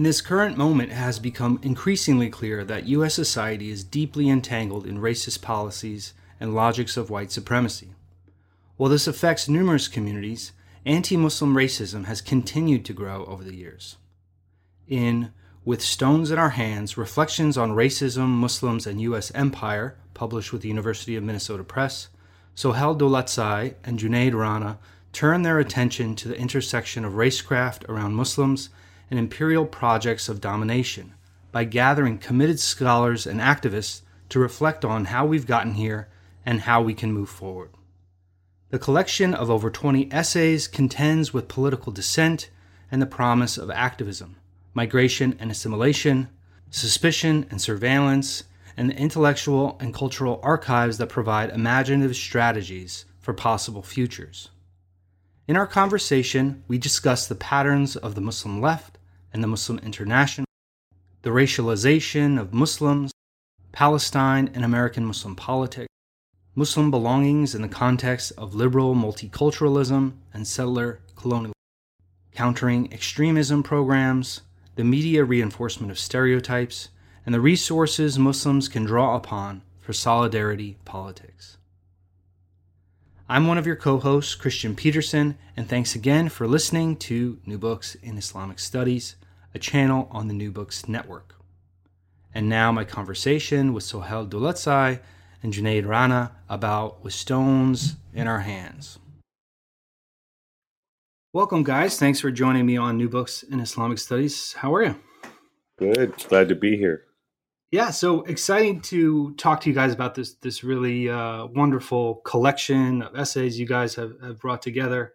[0.00, 3.12] In this current moment, it has become increasingly clear that U.S.
[3.12, 7.90] society is deeply entangled in racist policies and logics of white supremacy.
[8.78, 10.52] While this affects numerous communities,
[10.86, 13.98] anti Muslim racism has continued to grow over the years.
[14.88, 15.34] In
[15.66, 19.30] With Stones in Our Hands Reflections on Racism, Muslims, and U.S.
[19.34, 22.08] Empire, published with the University of Minnesota Press,
[22.54, 24.78] Sohail Daulatzai and Junaid Rana
[25.12, 28.70] turn their attention to the intersection of racecraft around Muslims
[29.10, 31.14] and imperial projects of domination
[31.52, 36.08] by gathering committed scholars and activists to reflect on how we've gotten here
[36.46, 37.70] and how we can move forward.
[38.70, 42.50] The collection of over 20 essays contends with political dissent
[42.90, 44.36] and the promise of activism,
[44.74, 46.28] migration and assimilation,
[46.70, 48.44] suspicion and surveillance,
[48.76, 54.50] and the intellectual and cultural archives that provide imaginative strategies for possible futures.
[55.48, 58.98] In our conversation, we discuss the patterns of the Muslim left
[59.32, 60.46] and the Muslim International,
[61.22, 63.12] the racialization of Muslims,
[63.72, 65.88] Palestine and American Muslim politics,
[66.54, 71.54] Muslim belongings in the context of liberal multiculturalism and settler colonialism,
[72.32, 74.42] countering extremism programs,
[74.74, 76.88] the media reinforcement of stereotypes,
[77.24, 81.56] and the resources Muslims can draw upon for solidarity politics.
[83.28, 87.58] I'm one of your co hosts, Kristian Petersen, and thanks again for listening to New
[87.58, 89.14] Books in Islamic Studies,
[89.54, 91.34] a channel on the New Books Network.
[92.34, 95.00] And now, my conversation with Sohail Daulatzai
[95.42, 98.98] and Junaid Rana about With Stones in Our Hands.
[101.32, 101.98] Welcome, guys.
[101.98, 104.52] Thanks for joining me on New Books in Islamic Studies.
[104.54, 104.96] How are you?
[105.78, 106.14] Good.
[106.28, 107.04] Glad to be here.
[107.70, 113.00] Yeah, so exciting to talk to you guys about this this really uh, wonderful collection
[113.02, 115.12] of essays you guys have, have brought together.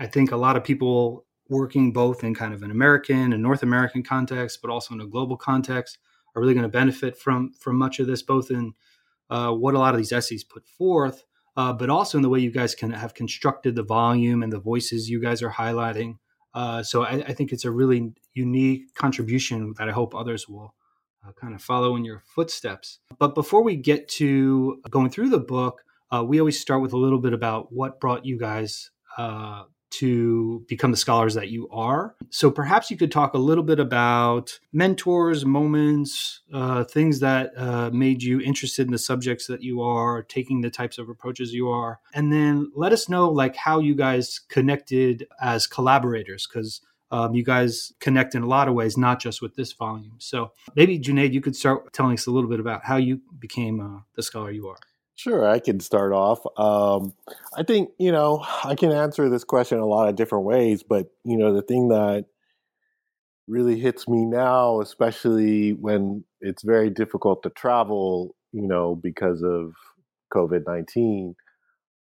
[0.00, 3.62] I think a lot of people working both in kind of an American and North
[3.62, 5.98] American context, but also in a global context,
[6.34, 8.74] are really going to benefit from from much of this, both in
[9.30, 11.24] uh, what a lot of these essays put forth,
[11.56, 14.60] uh, but also in the way you guys can have constructed the volume and the
[14.60, 16.16] voices you guys are highlighting.
[16.54, 20.74] Uh, so I, I, think it's a really unique contribution that I hope others will
[21.26, 22.98] uh, kind of follow in your footsteps.
[23.18, 25.82] But before we get to going through the book,
[26.12, 30.64] uh, we always start with a little bit about what brought you guys uh, to
[30.68, 32.14] become the scholars that you are.
[32.30, 37.90] So perhaps you could talk a little bit about mentors, moments, uh, things that uh,
[37.92, 41.68] made you interested in the subjects that you are, taking the types of approaches you
[41.68, 46.80] are, and then let us know like how you guys connected as collaborators because.
[47.14, 50.14] Um, you guys connect in a lot of ways, not just with this volume.
[50.16, 53.80] So maybe Junaid, you could start telling us a little bit about how you became
[53.80, 54.78] uh, the scholar you are.
[55.14, 56.40] Sure, I can start off.
[56.56, 57.12] Um,
[57.56, 61.08] I think, you know, I can answer this question a lot of different ways, but,
[61.24, 62.24] you know, the thing that
[63.48, 69.72] really hits me now, especially when it's very difficult to travel, you know, because of
[70.32, 71.34] COVID 19,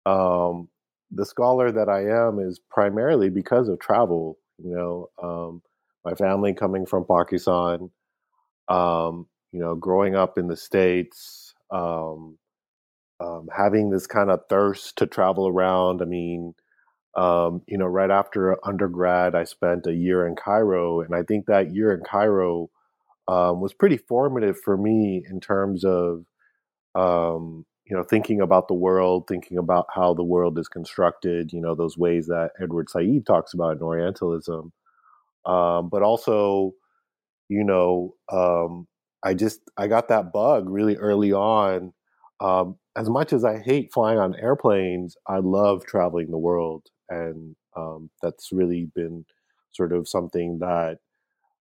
[0.07, 0.69] um,
[1.11, 4.39] the scholar that I am is primarily because of travel.
[4.63, 5.63] You know, um,
[6.05, 7.91] my family coming from Pakistan,
[8.69, 11.55] um, you know, growing up in the States,
[13.21, 16.03] um, having this kind of thirst to travel around.
[16.03, 16.55] I mean,
[17.17, 21.47] um, you know, right after undergrad, I spent a year in Cairo, and I think
[21.47, 22.71] that year in Cairo
[23.29, 26.25] um, was pretty formative for me in terms of,
[26.95, 31.53] um, you know, thinking about the world, thinking about how the world is constructed.
[31.53, 34.73] You know, those ways that Edward Said talks about in Orientalism,
[35.47, 36.75] um, but also,
[37.49, 38.87] you know, um,
[39.25, 41.93] I just I got that bug really early on
[42.41, 47.55] um, as much as I hate flying on airplanes, I love traveling the world, and
[47.77, 49.25] um, that's really been
[49.73, 50.99] sort of something that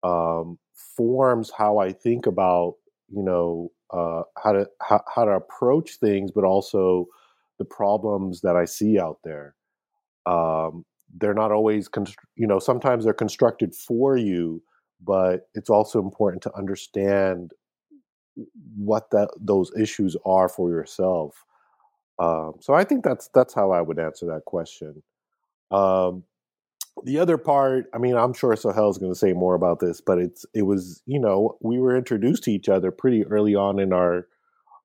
[0.03, 0.59] um,
[0.97, 2.75] forms how I think about
[3.09, 7.07] you know uh, how to how, how, to approach things, but also
[7.59, 9.55] the problems that I see out there.
[10.25, 10.85] Um,
[11.17, 14.61] they're not always const- you know sometimes they're constructed for you,
[15.01, 17.51] but it's also important to understand
[18.75, 21.45] what that those issues are for yourself.
[22.19, 25.03] Um, so I think that's that's how I would answer that question.
[25.71, 26.23] Um,
[27.03, 30.01] the other part, I mean, I'm sure Sohail is going to say more about this,
[30.01, 33.79] but it's it was you know we were introduced to each other pretty early on
[33.79, 34.27] in our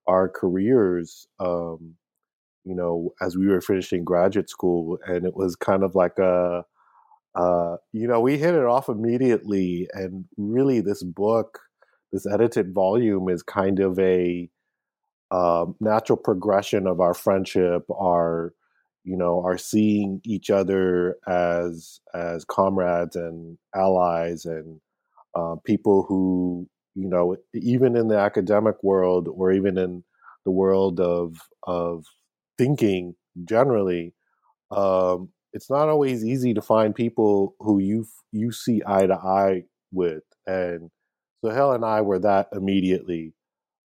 [0.06, 1.28] our careers.
[1.38, 1.94] Um,
[2.64, 6.64] you know, as we were finishing graduate school, and it was kind of like a,
[7.34, 11.60] uh, you know, we hit it off immediately, and really, this book,
[12.12, 14.48] this edited volume, is kind of a
[15.30, 18.52] um, natural progression of our friendship, our
[19.04, 24.80] you know, our seeing each other as as comrades and allies and
[25.34, 30.04] uh, people who you know, even in the academic world or even in
[30.44, 32.04] the world of of
[32.58, 33.14] thinking
[33.44, 34.12] generally,
[34.70, 39.64] um, it's not always easy to find people who you you see eye to eye
[39.92, 40.22] with.
[40.46, 40.90] And
[41.42, 43.34] Sohail and I were that immediately.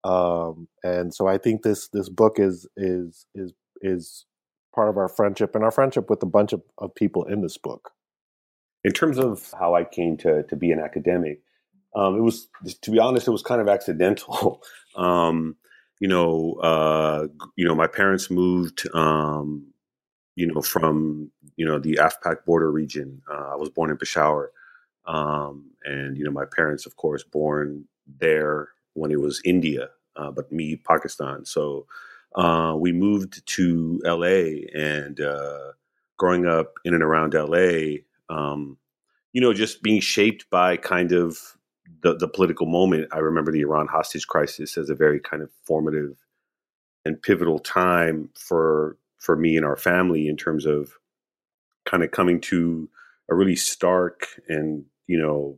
[0.03, 4.25] Um, and so I think this this book is is is is
[4.73, 7.57] part of our friendship and our friendship with a bunch of, of people in this
[7.57, 7.91] book.
[8.83, 11.41] In terms of how I came to to be an academic,
[11.95, 12.47] um, it was
[12.81, 14.63] to be honest, it was kind of accidental.
[14.95, 15.55] um,
[15.99, 19.73] you know, uh, you know, my parents moved, um,
[20.35, 23.21] you know, from you know the AfPak border region.
[23.29, 24.51] Uh, I was born in Peshawar,
[25.09, 27.85] um, and you know, my parents, of course, born
[28.19, 31.45] there when it was India, uh, but me Pakistan.
[31.45, 31.87] So
[32.35, 35.71] uh, we moved to LA and uh,
[36.17, 38.77] growing up in and around LA, um,
[39.33, 41.57] you know, just being shaped by kind of
[42.01, 43.07] the, the political moment.
[43.11, 46.17] I remember the Iran hostage crisis as a very kind of formative
[47.03, 50.91] and pivotal time for for me and our family in terms of
[51.85, 52.87] kind of coming to
[53.29, 55.57] a really stark and you know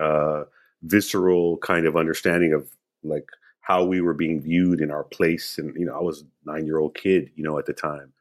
[0.00, 0.44] uh,
[0.82, 2.68] visceral kind of understanding of
[3.02, 3.28] like
[3.60, 5.58] how we were being viewed in our place.
[5.58, 8.12] And, you know, I was nine year old kid, you know, at the time,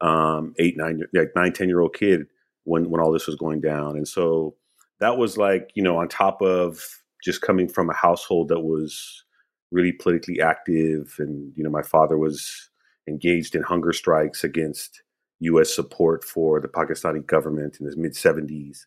[0.00, 2.26] um, eight, nine, like nine, 10 year old kid
[2.64, 3.96] when, when all this was going down.
[3.96, 4.56] And so
[4.98, 6.84] that was like, you know, on top of
[7.22, 9.24] just coming from a household that was
[9.70, 11.14] really politically active.
[11.18, 12.70] And, you know, my father was
[13.08, 15.02] engaged in hunger strikes against
[15.40, 15.72] U.S.
[15.72, 18.86] support for the Pakistani government in his mid 70s.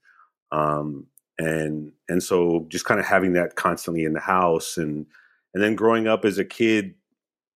[0.52, 1.06] Um,
[1.40, 5.06] and and so just kind of having that constantly in the house and
[5.54, 6.94] and then growing up as a kid,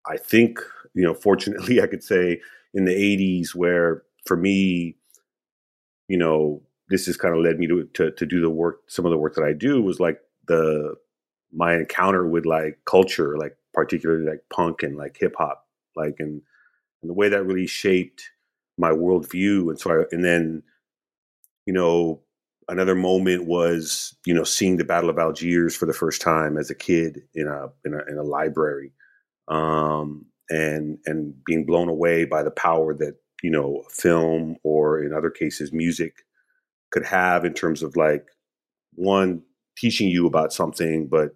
[0.08, 0.60] I think,
[0.94, 2.42] you know, fortunately, I could say
[2.74, 4.96] in the 80s, where for me,
[6.08, 9.06] you know, this has kind of led me to, to, to do the work, some
[9.06, 10.96] of the work that I do was like the,
[11.52, 16.42] my encounter with like culture, like particularly like punk and like hip hop, like, and,
[17.02, 18.32] and the way that really shaped
[18.78, 19.70] my worldview.
[19.70, 20.64] And so I, and then,
[21.66, 22.22] you know,
[22.68, 26.70] another moment was you know seeing the Battle of Algiers for the first time as
[26.70, 28.92] a kid in a in a, in a library,
[29.48, 35.14] um, and and being blown away by the power that you know film or in
[35.14, 36.24] other cases music
[36.92, 38.28] could have in terms of like
[38.96, 39.42] one
[39.78, 41.36] teaching you about something, but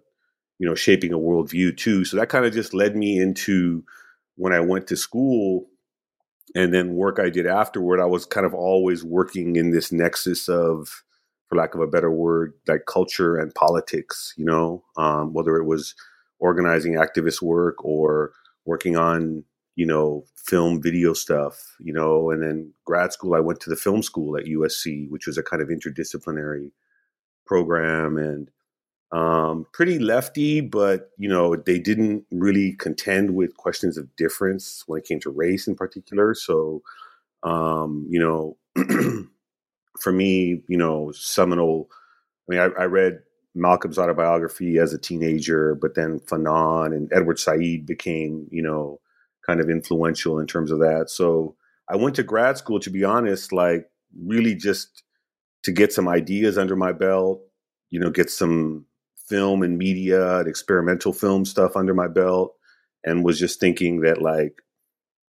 [0.58, 2.04] you know shaping a worldview too.
[2.04, 3.84] So that kind of just led me into
[4.36, 5.66] when I went to school
[6.54, 10.48] and then work I did afterward, I was kind of always working in this nexus
[10.48, 11.02] of
[11.48, 15.64] for lack of a better word, like culture and politics, you know, um, whether it
[15.64, 15.94] was
[16.38, 18.32] organizing activist work or
[18.64, 19.44] working on,
[19.74, 23.76] you know, film video stuff, you know, and then grad school, I went to the
[23.76, 26.70] film school at USC, which was a kind of interdisciplinary
[27.46, 28.50] program and
[29.10, 34.98] um, pretty lefty, but, you know, they didn't really contend with questions of difference when
[34.98, 36.34] it came to race in particular.
[36.34, 36.82] So,
[37.42, 38.58] um, you know,
[40.00, 41.88] for me, you know, seminal.
[42.48, 43.20] I mean, I, I, read
[43.54, 49.00] Malcolm's autobiography as a teenager, but then Fanon and Edward Said became, you know,
[49.46, 51.10] kind of influential in terms of that.
[51.10, 51.56] So
[51.88, 55.02] I went to grad school, to be honest, like really just
[55.64, 57.40] to get some ideas under my belt,
[57.90, 58.86] you know, get some
[59.28, 62.54] film and media and experimental film stuff under my belt,
[63.04, 64.62] and was just thinking that like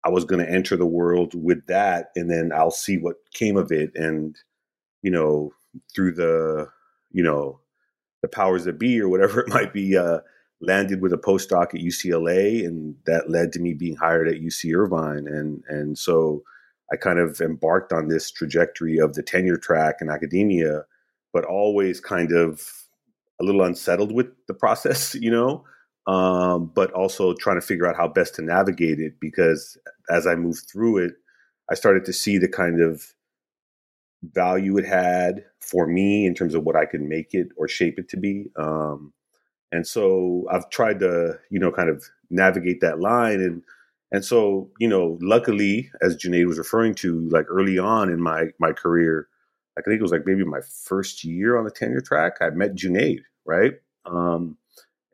[0.05, 3.57] I was going to enter the world with that, and then I'll see what came
[3.57, 3.91] of it.
[3.95, 4.35] And
[5.03, 5.53] you know,
[5.93, 6.67] through the,
[7.11, 7.59] you know,
[8.23, 10.19] the powers that be or whatever it might be, uh,
[10.61, 14.75] landed with a postdoc at UCLA, and that led to me being hired at UC
[14.75, 16.43] Irvine, and and so
[16.91, 20.85] I kind of embarked on this trajectory of the tenure track in academia,
[21.33, 22.61] but always kind of
[23.41, 25.63] a little unsettled with the process, you know,
[26.07, 29.77] um, but also trying to figure out how best to navigate it because
[30.09, 31.13] as I moved through it,
[31.71, 33.13] I started to see the kind of
[34.31, 37.99] value it had for me in terms of what I could make it or shape
[37.99, 38.47] it to be.
[38.55, 39.13] Um,
[39.71, 43.41] and so I've tried to, you know, kind of navigate that line.
[43.41, 43.63] And
[44.11, 48.47] and so, you know, luckily, as Junaid was referring to, like early on in my
[48.59, 49.27] my career,
[49.77, 52.75] I think it was like maybe my first year on the tenure track, I met
[52.75, 53.73] Junaid, right?
[54.05, 54.57] Um,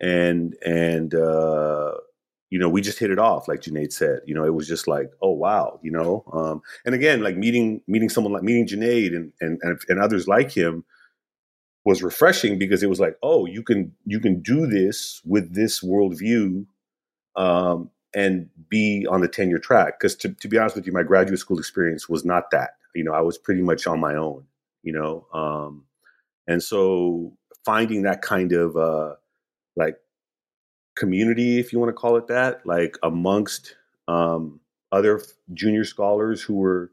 [0.01, 1.93] and and uh,
[2.49, 4.21] you know, we just hit it off, like Junaid said.
[4.25, 6.23] You know, it was just like, oh wow, you know.
[6.33, 10.27] Um, and again, like meeting meeting someone like meeting Junaid and and and, and others
[10.27, 10.83] like him
[11.85, 15.83] was refreshing because it was like, oh, you can you can do this with this
[15.83, 16.65] worldview
[17.35, 19.99] um, and be on the tenure track.
[19.99, 22.71] Because to, to be honest with you, my graduate school experience was not that.
[22.95, 24.45] You know, I was pretty much on my own.
[24.81, 25.85] You know, um,
[26.47, 29.15] and so finding that kind of uh,
[29.75, 29.97] like
[30.99, 33.75] community, if you want to call it that, like amongst
[34.07, 34.59] um,
[34.91, 35.21] other
[35.53, 36.91] junior scholars who were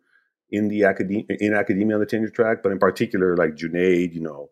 [0.50, 4.20] in the academia in academia on the tenure track, but in particular like Junaid, you
[4.20, 4.48] know,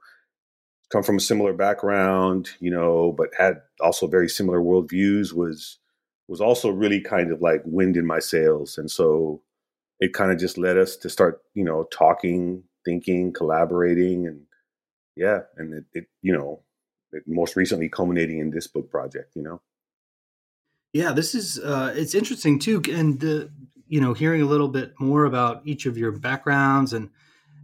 [0.90, 5.78] come from a similar background, you know, but had also very similar worldviews was
[6.28, 8.78] was also really kind of like wind in my sails.
[8.78, 9.42] And so
[10.00, 14.42] it kind of just led us to start, you know, talking, thinking, collaborating and
[15.16, 16.60] yeah, and it, it you know,
[17.26, 19.60] most recently culminating in this book project, you know.
[20.92, 23.50] Yeah, this is uh it's interesting too and the
[23.86, 27.10] you know, hearing a little bit more about each of your backgrounds and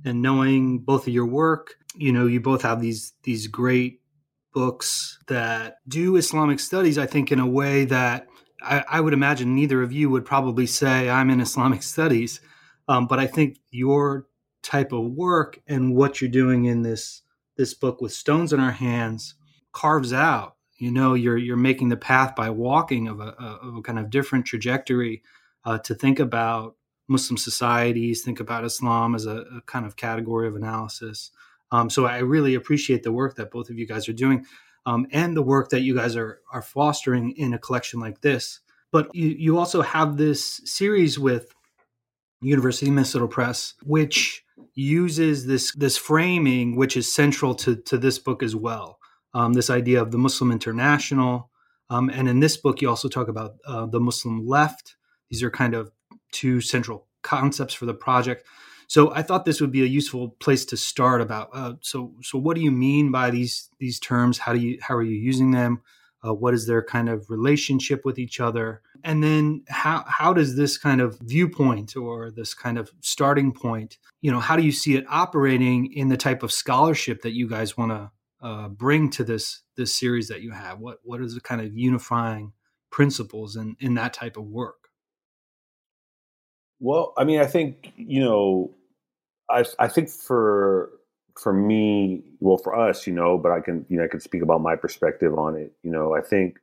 [0.05, 4.01] and knowing both of your work you know you both have these these great
[4.53, 8.27] books that do islamic studies i think in a way that
[8.63, 12.41] i, I would imagine neither of you would probably say i'm in islamic studies
[12.89, 14.27] um, but i think your
[14.63, 17.23] type of work and what you're doing in this
[17.57, 19.35] this book with stones in our hands
[19.73, 23.83] carves out you know you're you're making the path by walking of a, of a
[23.83, 25.23] kind of different trajectory
[25.65, 26.77] uh, to think about
[27.09, 31.31] muslim societies think about islam as a, a kind of category of analysis
[31.73, 34.47] um, so I really appreciate the work that both of you guys are doing,
[34.87, 38.61] um, and the work that you guys are are fostering in a collection like this.
[38.93, 41.55] But you, you also have this series with
[42.41, 48.19] University of Minnesota Press, which uses this this framing, which is central to to this
[48.19, 48.99] book as well.
[49.33, 51.51] Um, this idea of the Muslim International,
[51.91, 54.97] um, and in this book, you also talk about uh, the Muslim left.
[55.29, 55.91] These are kind of
[56.33, 58.47] two central concepts for the project.
[58.87, 61.51] So I thought this would be a useful place to start about.
[61.53, 64.39] Uh, so so what do you mean by these these terms?
[64.39, 65.83] How do you how are you using them?
[66.27, 68.83] Uh, what is their kind of relationship with each other?
[69.05, 73.99] And then how how does this kind of viewpoint or this kind of starting point,
[74.23, 77.49] you know, how do you see it operating in the type of scholarship that you
[77.49, 78.11] guys want to
[78.43, 80.79] uh, bring to this this series that you have?
[80.79, 82.53] What what is the kind of unifying
[82.91, 84.89] principles in in that type of work?
[86.79, 88.75] Well, I mean, I think you know
[89.51, 90.91] I I think for
[91.39, 94.43] for me, well, for us, you know, but I can you know I can speak
[94.43, 95.73] about my perspective on it.
[95.83, 96.59] You know, I think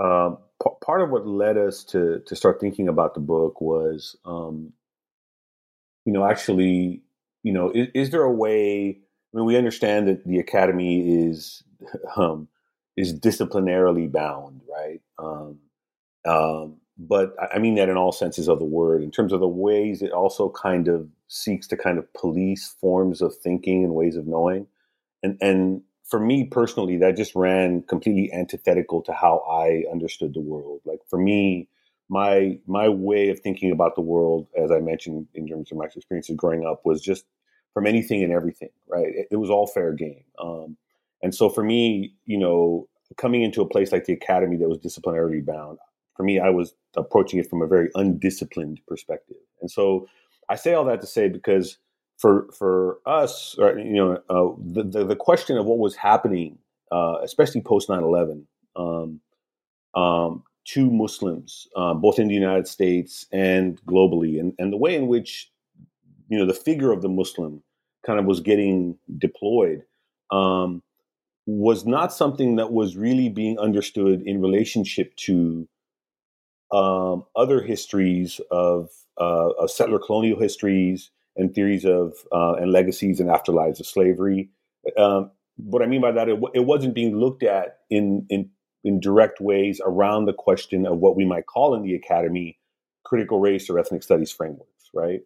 [0.00, 4.16] um, p- part of what led us to to start thinking about the book was,
[4.24, 4.72] um,
[6.04, 7.02] you know, actually,
[7.42, 9.00] you know, is, is, there a way?
[9.32, 11.62] I mean, we understand that the academy is
[12.16, 12.48] um,
[12.96, 15.00] is disciplinarily bound, right?
[15.18, 15.58] Um,
[16.26, 19.02] um, but I mean that in all senses of the word.
[19.02, 23.22] In terms of the ways it also kind of seeks to kind of police forms
[23.22, 24.66] of thinking and ways of knowing.
[25.22, 30.40] And and for me personally, that just ran completely antithetical to how I understood the
[30.40, 30.80] world.
[30.84, 31.68] Like for me,
[32.08, 35.84] my my way of thinking about the world, as I mentioned in terms of my
[35.84, 37.24] experiences growing up, was just
[37.74, 38.70] from anything and everything.
[38.88, 39.08] Right?
[39.08, 40.24] It, it was all fair game.
[40.42, 40.76] Um,
[41.22, 44.78] and so for me, you know, coming into a place like the academy that was
[44.78, 45.78] disciplinarily bound,
[46.16, 49.36] for me, I was approaching it from a very undisciplined perspective.
[49.60, 50.08] And so
[50.48, 51.78] I say all that to say because
[52.18, 56.58] for for us, you know, uh, the, the, the question of what was happening,
[56.90, 58.44] uh, especially post 9-11,
[58.76, 59.20] um,
[59.94, 64.94] um, to Muslims, uh, both in the United States and globally, and, and the way
[64.96, 65.50] in which
[66.28, 67.62] you know the figure of the Muslim
[68.06, 69.82] kind of was getting deployed
[70.30, 70.82] um,
[71.46, 75.68] was not something that was really being understood in relationship to
[76.72, 83.20] um, other histories of, uh, of, settler colonial histories and theories of uh, and legacies
[83.20, 84.50] and afterlives of slavery.
[84.98, 88.50] Um, what I mean by that, it, it, wasn't being looked at in, in
[88.84, 92.58] in direct ways around the question of what we might call in the academy
[93.04, 95.20] critical race or ethnic studies frameworks, right?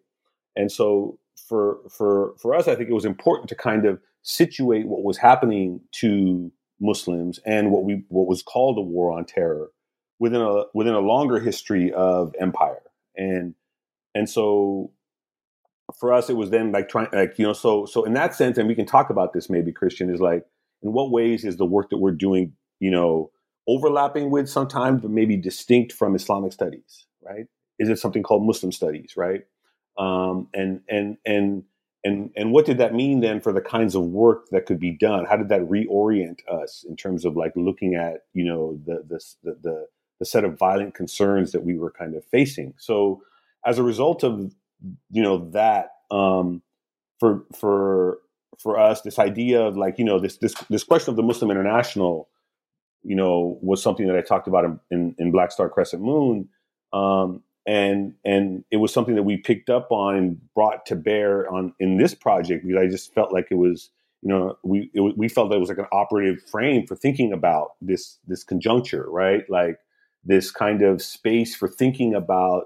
[0.55, 4.87] And so for for for us, I think it was important to kind of situate
[4.87, 9.71] what was happening to Muslims and what we what was called a war on terror
[10.19, 12.81] within a within a longer history of empire
[13.15, 13.55] and
[14.15, 14.91] and so
[15.99, 18.57] for us, it was then like trying, like you know, so so in that sense,
[18.57, 20.45] and we can talk about this maybe Kristian is like,
[20.81, 23.31] in what ways is the work that we're doing, you know,
[23.67, 27.45] overlapping with sometimes, but maybe distinct from Islamic studies, right?
[27.79, 29.41] Is it something called Muslim studies, right?
[29.97, 31.63] Um, and and and
[32.03, 34.91] and and what did that mean then for the kinds of work that could be
[34.91, 35.25] done?
[35.25, 39.19] How did that reorient us in terms of like looking at you know the the
[39.43, 39.87] the,
[40.19, 42.73] the, set of violent concerns that we were kind of facing?
[42.77, 43.21] So
[43.65, 44.53] as a result of
[45.11, 46.61] you know that um,
[47.19, 48.19] for for
[48.57, 51.51] for us this idea of like you know this this this question of the Muslim
[51.51, 52.29] International
[53.03, 56.49] you know was something that I talked about in, in, in Black Star Crescent Moon.
[56.91, 61.51] Um, and and it was something that we picked up on and brought to bear
[61.51, 63.89] on in this project because I just felt like it was
[64.21, 67.31] you know we it, we felt that it was like an operative frame for thinking
[67.31, 69.43] about this this conjuncture right?
[69.49, 69.77] Like
[70.25, 72.65] this kind of space for thinking about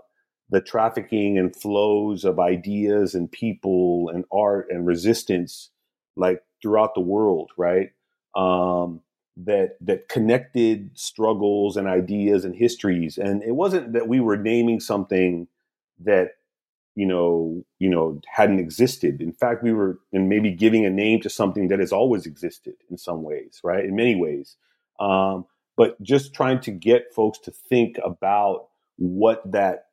[0.49, 5.71] the trafficking and flows of ideas and people and art and resistance
[6.15, 7.91] like throughout the world right?
[8.35, 9.01] Um,
[9.45, 13.17] that that connected struggles and ideas and histories.
[13.17, 15.47] And it wasn't that we were naming something
[15.99, 16.31] that
[16.95, 19.21] you know you know hadn't existed.
[19.21, 22.75] In fact we were and maybe giving a name to something that has always existed
[22.89, 23.85] in some ways right?
[23.85, 24.55] In many ways.
[24.99, 29.85] Um, but just trying to get folks to think about what that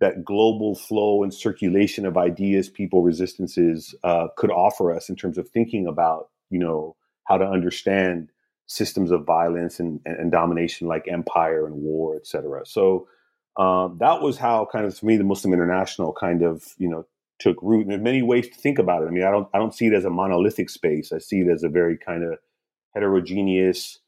[0.00, 5.36] that global flow and circulation of ideas people resistances uh, could offer us in terms
[5.36, 6.94] of thinking about you know
[7.24, 8.30] how to understand
[8.68, 12.64] systems of violence and, and, domination like empire and war, etc.
[12.66, 13.08] So
[13.56, 17.06] um, that was how kind of for me the Muslim International kind of you know
[17.38, 17.82] took root.
[17.82, 19.06] And there's many ways to think about it.
[19.06, 21.12] I mean, I don't I don't see it as a monolithic space.
[21.12, 22.38] I see it as a very kind of
[22.94, 24.00] heterogeneous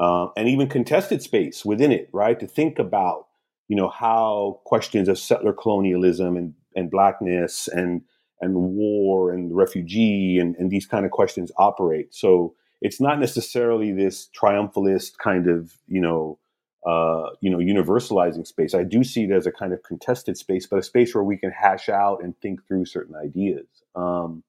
[0.00, 2.38] uh, and even contested space within it, right?
[2.40, 3.26] To think about
[3.68, 8.02] you know how questions of settler colonialism and and blackness and
[8.40, 12.12] and war and refugee and, and these kind of questions operate.
[12.12, 16.38] So it's not necessarily this triumphalist kind of you know
[16.86, 18.74] uh, you know universalizing space.
[18.74, 21.36] I do see it as a kind of contested space, but a space where we
[21.36, 23.66] can hash out and think through certain ideas.
[23.94, 24.42] Um,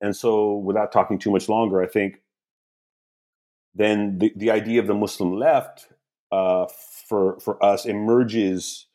[0.00, 2.22] and so, without talking too much longer, I think
[3.74, 5.88] then the, the idea of the Muslim left
[6.32, 6.66] uh,
[7.08, 8.86] for for us emerges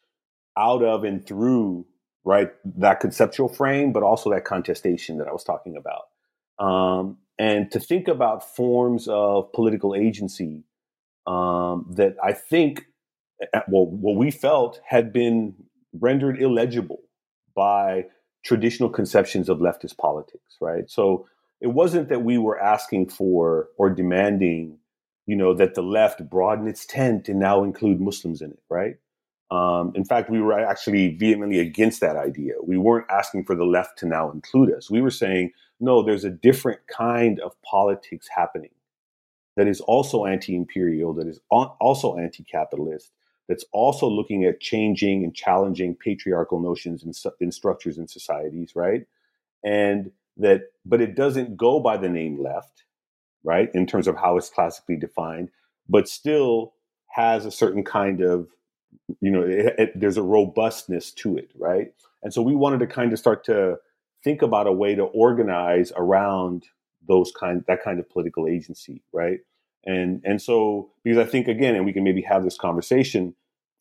[0.58, 1.86] out of and through
[2.26, 6.08] right that conceptual frame, but also that contestation that I was talking about.
[6.66, 10.64] Um, and to think about forms of political agency
[11.26, 12.86] um, that I think,
[13.68, 15.56] well, what we felt had been
[15.94, 17.02] rendered illegible
[17.56, 18.06] by
[18.44, 20.90] traditional conceptions of leftist politics, right?
[20.90, 21.28] So
[21.62, 24.80] it wasn't that we were asking for or demanding,
[25.26, 28.96] you know, that the left broaden its tent and now include Muslims in it, right?
[29.54, 32.54] Um, in fact, we were actually vehemently against that idea.
[32.64, 34.90] We weren't asking for the left to now include us.
[34.90, 38.72] We were saying, no, there's a different kind of politics happening
[39.56, 43.12] that is also anti imperial, that is also anti capitalist,
[43.48, 49.06] that's also looking at changing and challenging patriarchal notions and, in structures in societies, right?
[49.64, 52.86] And that, but it doesn't go by the name left,
[53.44, 55.50] right, in terms of how it's classically defined,
[55.88, 56.74] but still
[57.10, 58.48] has a certain kind of,
[59.22, 61.94] you know, it, it, there's a robustness to it, right?
[62.24, 63.78] And so we wanted to kind of start to
[64.24, 66.66] think about a way to organize around
[67.08, 69.40] those kind that kind of political agency, right?
[69.86, 73.36] And and so because I think again, and we can maybe have this conversation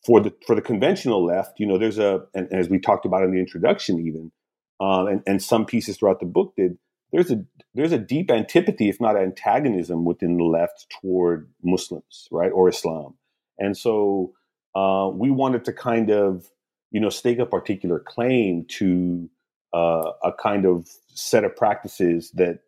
[0.05, 3.07] for the for the conventional left, you know, there's a and, and as we talked
[3.07, 4.33] about in the introduction, even
[4.81, 6.79] um, and and some pieces throughout the book did.
[7.13, 7.45] There's a
[7.75, 13.15] there's a deep antipathy, if not antagonism, within the left toward Muslims, right, or Islam,
[13.59, 14.33] and so
[14.75, 16.49] uh, we wanted to kind of
[16.91, 19.29] you know stake a particular claim to
[19.75, 22.61] uh, a kind of set of practices that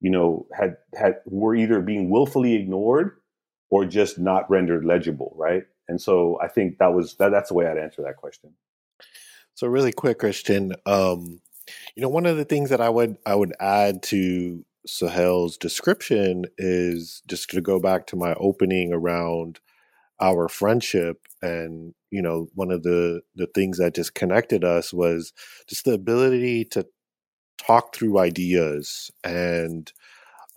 [0.00, 3.12] you know had had were either being willfully ignored
[3.70, 5.64] or just not rendered legible right?
[5.88, 8.52] And so i think that was that, that's the way i'd answer that question.
[9.54, 11.40] So really quick kristian um
[11.94, 16.46] you know one of the things that i would i would add to Sohail's description
[16.58, 19.60] is just to go back to my opening around
[20.20, 25.32] our friendship and you know one of the the things that just connected us was
[25.68, 26.86] just the ability to
[27.58, 29.92] talk through ideas and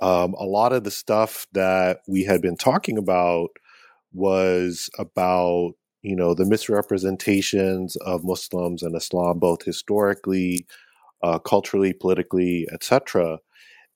[0.02, 3.50] um, a lot of the stuff that we had been talking about
[4.14, 10.66] was about you know the misrepresentations of muslims and islam both historically
[11.22, 13.40] uh, culturally politically etc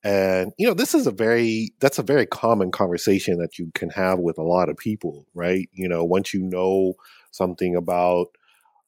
[0.03, 3.89] and you know, this is a very that's a very common conversation that you can
[3.91, 5.69] have with a lot of people, right?
[5.73, 6.93] You know, once you know
[7.31, 8.27] something about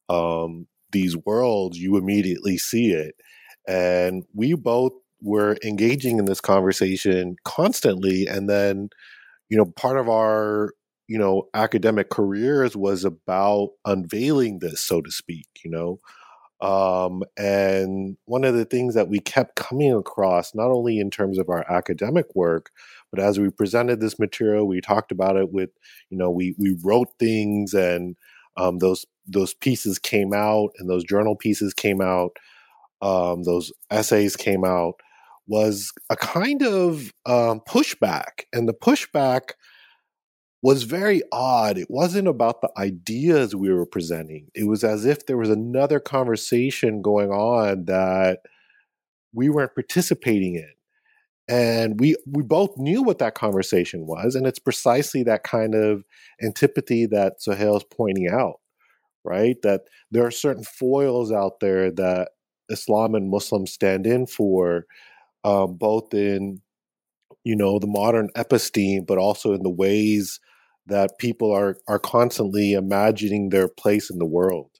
[0.08, 3.14] um, these worlds, you immediately see it.
[3.68, 8.26] And we both were engaging in this conversation constantly.
[8.26, 8.90] And then,
[9.48, 10.72] you know, part of our,
[11.08, 16.00] you know, academic careers was about unveiling this, so to speak, you know.
[16.60, 21.38] Um, and one of the things that we kept coming across, not only in terms
[21.38, 22.70] of our academic work,
[23.10, 25.70] but as we presented this material, we talked about it with,
[26.08, 28.16] you know, we we wrote things and
[28.56, 32.36] um, those those pieces came out and those journal pieces came out,
[33.02, 34.94] um, those essays came out,
[35.46, 39.50] was a kind of um, pushback, and the pushback
[40.62, 41.78] was very odd.
[41.78, 44.48] It wasn't about the ideas we were presenting.
[44.54, 48.40] It was as if there was another conversation going on that
[49.32, 50.70] we weren't participating in.
[51.48, 56.04] And we we both knew what that conversation was, and it's precisely that kind of
[56.42, 58.60] antipathy that Sohail's pointing out,
[59.24, 59.56] right?
[59.62, 62.30] That there are certain foils out there that
[62.70, 64.86] Islam and Muslims stand in for,
[65.44, 66.62] um, both in
[67.46, 70.40] you know the modern episteme, but also in the ways
[70.86, 74.70] that people are are constantly imagining their place in the world,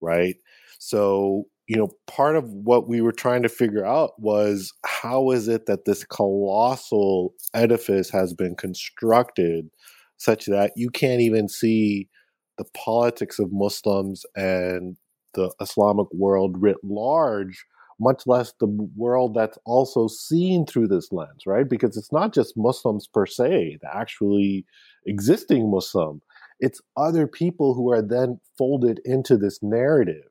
[0.00, 0.36] right?
[0.78, 5.48] So, you know, part of what we were trying to figure out was how is
[5.48, 9.68] it that this colossal edifice has been constructed
[10.16, 12.08] such that you can't even see
[12.56, 14.96] the politics of Muslims and
[15.34, 17.66] the Islamic world writ large,
[18.00, 21.68] much less the world that's also seen through this lens, right?
[21.68, 24.64] Because it's not just Muslims per se, the actually
[25.06, 26.20] existing Muslim.
[26.60, 30.30] It's other people who are then folded into this narrative,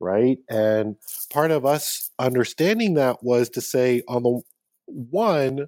[0.00, 0.38] right?
[0.48, 0.96] And
[1.30, 4.40] part of us understanding that was to say, on the
[4.86, 5.66] one,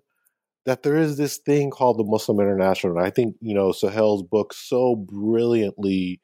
[0.66, 2.96] that there is this thing called the Muslim International.
[2.96, 6.20] And I think, you know, Sohail's book so brilliantly,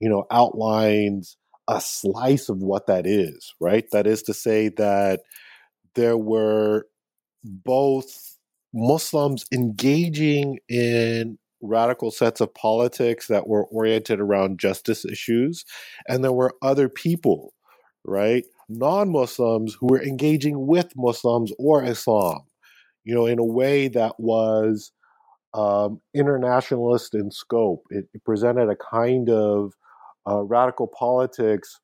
[0.00, 1.36] you know, outlines
[1.68, 3.84] a slice of what that is, right?
[3.92, 5.20] That is to say that
[5.94, 6.86] there were
[7.44, 8.36] both
[8.72, 15.64] Muslims engaging in radical sets of politics that were oriented around justice issues.
[16.08, 17.54] And there were other people,
[18.04, 18.44] right?
[18.68, 22.40] Non Muslims who were engaging with Muslims or Islam,
[23.04, 24.92] you know, in a way that was
[25.54, 27.84] um, internationalist in scope.
[27.90, 29.72] It, it, presented a kind of
[30.28, 31.80] uh, radical politics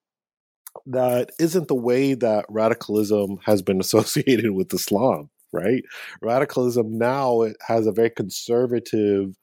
[0.86, 5.82] that isn't the way that radicalism has been associated with Islam, right?
[6.20, 9.36] Radicalism now it has a very conservative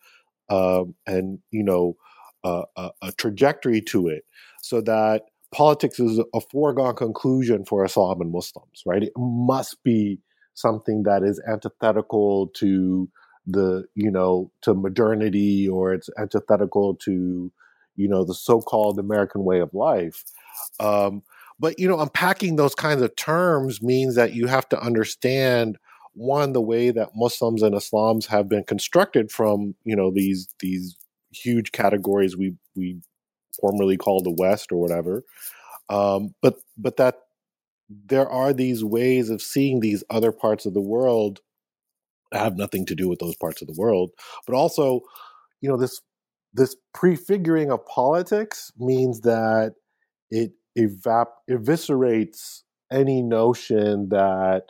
[0.49, 1.95] um, and you know
[2.43, 4.23] uh, a, a, trajectory to it,
[4.61, 9.03] so that politics is a foregone conclusion for Islam and Muslims, right?
[9.03, 10.19] It must be
[10.55, 13.09] something that is antithetical to
[13.45, 17.51] the you know to modernity or it's antithetical to
[17.99, 20.23] you know the so-called American way of life.
[20.79, 21.21] Um,
[21.59, 25.77] but you know, unpacking those kinds of terms means that you have to understand
[26.13, 30.95] one the way that Muslims and Islams have been constructed from you know these these
[31.31, 32.97] huge categories we we
[33.59, 35.23] formerly called the West or whatever,
[35.89, 37.15] um, but but that
[37.89, 41.41] there are these ways of seeing these other parts of the world
[42.31, 44.11] have nothing to do with those parts of the world,
[44.47, 45.01] but also
[45.59, 45.99] you know this
[46.53, 49.75] this prefiguring of politics means that
[50.31, 54.63] it evap- eviscerates any notion that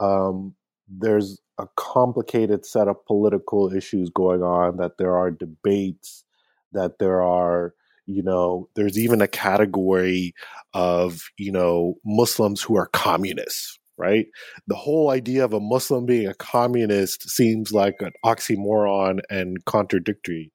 [0.00, 0.54] um,
[0.88, 6.24] there's a complicated set of political issues going on, that there are debates,
[6.72, 7.74] that there are,
[8.06, 10.34] you know, there's even a category
[10.74, 14.26] of, you know, Muslims who are communists, right?
[14.66, 20.50] The whole idea of a Muslim being a communist seems like an oxymoron and contradictory.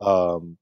[0.00, 0.56] Um,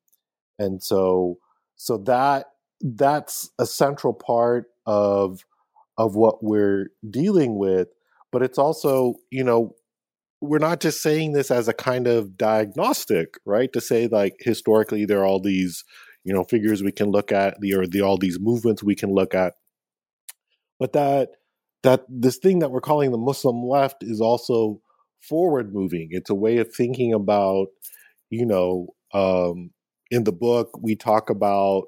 [0.59, 1.39] and so,
[1.77, 2.47] so that
[2.81, 5.45] that's a central part of
[5.97, 7.89] of what we're dealing with
[8.31, 9.75] but it's also you know
[10.41, 15.05] we're not just saying this as a kind of diagnostic right to say like historically
[15.05, 15.85] there are all these
[16.25, 19.11] you know figures we can look at the or the all these movements we can
[19.11, 19.55] look at.
[20.79, 21.31] But that
[21.83, 24.81] that this thing that we're calling the muslim left is also
[25.21, 27.69] forward moving it's a way of thinking about
[28.31, 29.71] you know um
[30.11, 31.85] in the book we talk about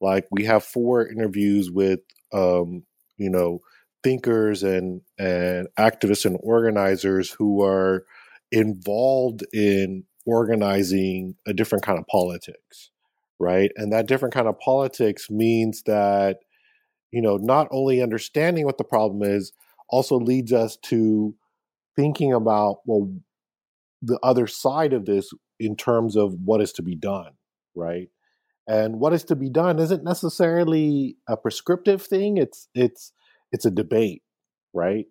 [0.00, 2.00] like we have four interviews with
[2.32, 2.82] um
[3.16, 3.60] you know
[4.02, 8.04] thinkers and and activists and organizers who are
[8.52, 12.90] involved in organizing a different kind of politics
[13.40, 13.72] right?
[13.76, 16.38] And that different kind of politics means that
[17.12, 19.52] you know not only understanding what the problem is
[19.88, 21.34] also leads us to
[21.96, 23.12] thinking about well
[24.02, 27.32] the other side of this in terms of what is to be done
[27.74, 28.08] right
[28.66, 33.12] and what is to be done isn't necessarily a prescriptive thing it's it's
[33.54, 34.22] it's a debate,
[34.74, 35.06] right?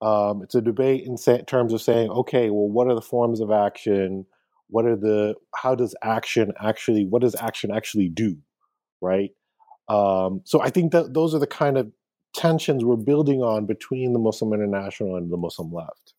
[0.00, 3.40] Um, it's a debate in sa- terms of saying, okay, well, what are the forms
[3.40, 4.24] of action?
[4.68, 8.36] What are the how does action actually what does action actually do,
[9.00, 9.30] right?
[9.88, 11.90] Um, so I think that those are the kind of
[12.36, 16.14] tensions we're building on between the Muslim International and the Muslim left.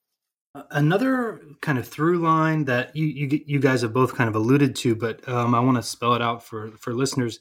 [0.72, 4.76] Another kind of through line that you you, you guys have both kind of alluded
[4.78, 7.40] to, but um, I want to spell it out for for listeners,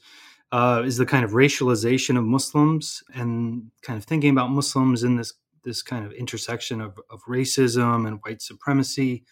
[0.51, 5.15] uh, is the kind of racialization of Muslims and kind of thinking about Muslims in
[5.15, 9.23] this this kind of intersection of, of racism and white supremacy.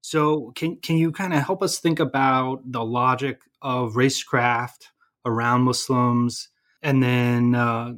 [0.00, 4.86] So, can can you kind of help us think about the logic of racecraft
[5.24, 6.48] around Muslims,
[6.82, 7.94] and then uh,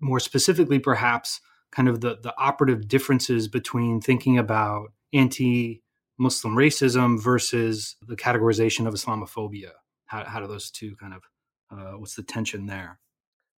[0.00, 1.40] more specifically, perhaps,
[1.72, 8.94] kind of the the operative differences between thinking about anti-Muslim racism versus the categorization of
[8.94, 9.72] Islamophobia?
[10.06, 11.22] How how do those two kind of
[11.70, 12.98] uh, what's the tension there?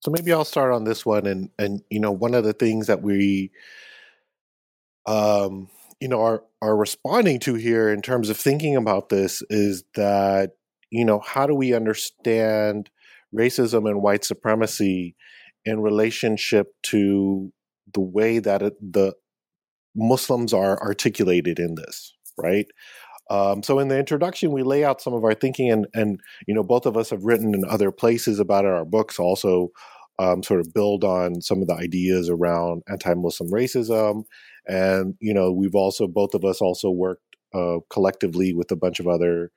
[0.02, 2.88] So maybe I'll start on this one, and and you know one of the things
[2.88, 3.52] that we,
[5.06, 5.70] um,
[6.00, 10.52] you know, are are responding to here in terms of thinking about this is that
[10.90, 12.90] you know how do we understand
[13.36, 15.16] racism and white supremacy
[15.66, 17.52] in relationship to
[17.94, 19.14] the way that it, the
[19.96, 22.68] Muslims are articulated in this, right?
[23.30, 26.54] Um, so in the introduction, we lay out some of our thinking, and and you
[26.54, 28.72] know both of us have written in other places about it.
[28.72, 29.70] Our books also
[30.18, 34.24] um, sort of build on some of the ideas around anti-Muslim racism,
[34.68, 37.24] and you know we've also both of us also worked
[37.54, 39.52] uh, collectively with a bunch of other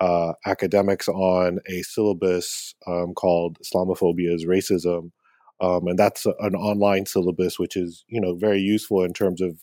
[0.00, 5.12] uh, academics on a syllabus um, called Islamophobia is Racism,
[5.60, 9.58] um, and that's an online syllabus which is you know very useful in terms of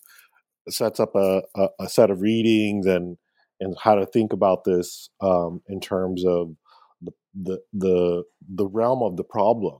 [0.69, 3.17] sets up a, a, a set of readings and
[3.59, 6.55] and how to think about this um, in terms of
[7.01, 9.79] the, the the the realm of the problem.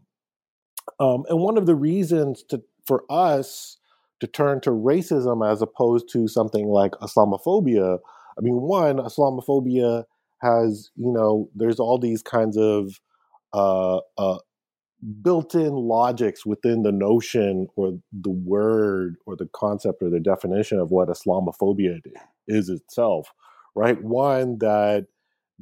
[1.00, 3.78] Um, and one of the reasons to for us
[4.19, 7.97] to turn to racism as opposed to something like Islamophobia,
[8.38, 10.04] I mean, one, Islamophobia
[10.41, 13.00] has you know there's all these kinds of
[13.54, 14.38] uh, uh,
[15.21, 20.91] built-in logics within the notion or the word or the concept or the definition of
[20.91, 21.99] what Islamophobia
[22.47, 23.31] is itself
[23.75, 24.01] right?
[24.01, 25.07] One that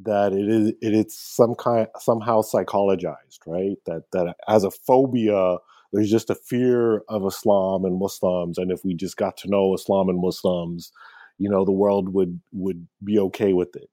[0.02, 3.78] that it is it is some kind somehow psychologized, right?
[3.86, 5.58] That that as a phobia,
[5.92, 9.74] there's just a fear of Islam and Muslims, and if we just got to know
[9.74, 10.92] Islam and Muslims,
[11.38, 13.90] you know, the world would would be okay with it.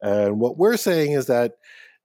[0.00, 1.54] And what we're saying is that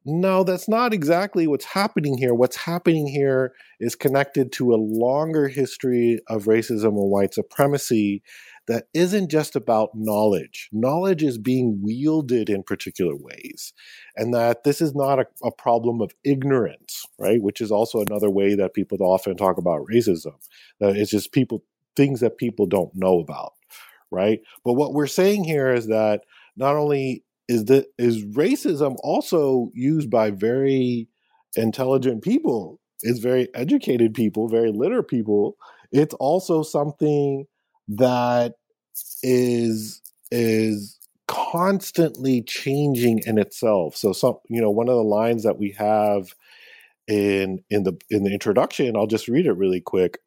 [0.06, 2.34] no, that's not exactly what's happening here.
[2.34, 8.22] What's happening here is connected to a longer history of racism and white supremacy
[8.68, 10.70] that isn't just about knowledge.
[10.72, 13.74] Knowledge is being wielded in particular ways,
[14.16, 17.42] and that this is not a, a problem of ignorance, right?
[17.42, 20.36] Which is also another way that people often talk about racism.
[20.80, 21.64] That it's just people
[21.96, 23.54] things that people don't know about,
[24.12, 24.40] right?
[24.66, 26.22] But what we're saying here is that
[26.58, 31.08] not only is that is racism also used by very
[31.56, 35.58] intelligent people, it's very educated people, very literate people.
[35.92, 37.46] It's also something
[37.88, 38.56] that
[39.22, 43.96] is is constantly changing in itself.
[43.96, 46.34] So some you know one of the lines that we have
[47.08, 50.20] in in the in the introduction, I'll just read it really quick.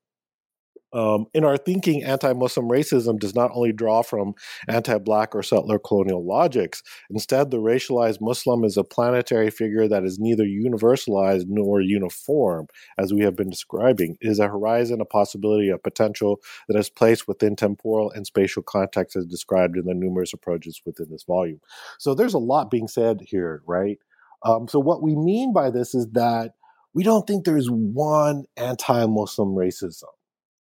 [0.96, 4.34] Um, in our thinking, anti Muslim racism does not only draw from
[4.66, 6.82] anti Black or settler colonial logics.
[7.10, 13.12] Instead, the racialized Muslim is a planetary figure that is neither universalized nor uniform, as
[13.12, 14.16] we have been describing.
[14.22, 18.62] It is a horizon, a possibility, a potential that is placed within temporal and spatial
[18.62, 21.60] context, as described in the numerous approaches within this volume.
[21.98, 23.98] So there's a lot being said here, right?
[24.42, 26.54] Um, so, what we mean by this is that
[26.94, 30.15] we don't think there's one anti Muslim racism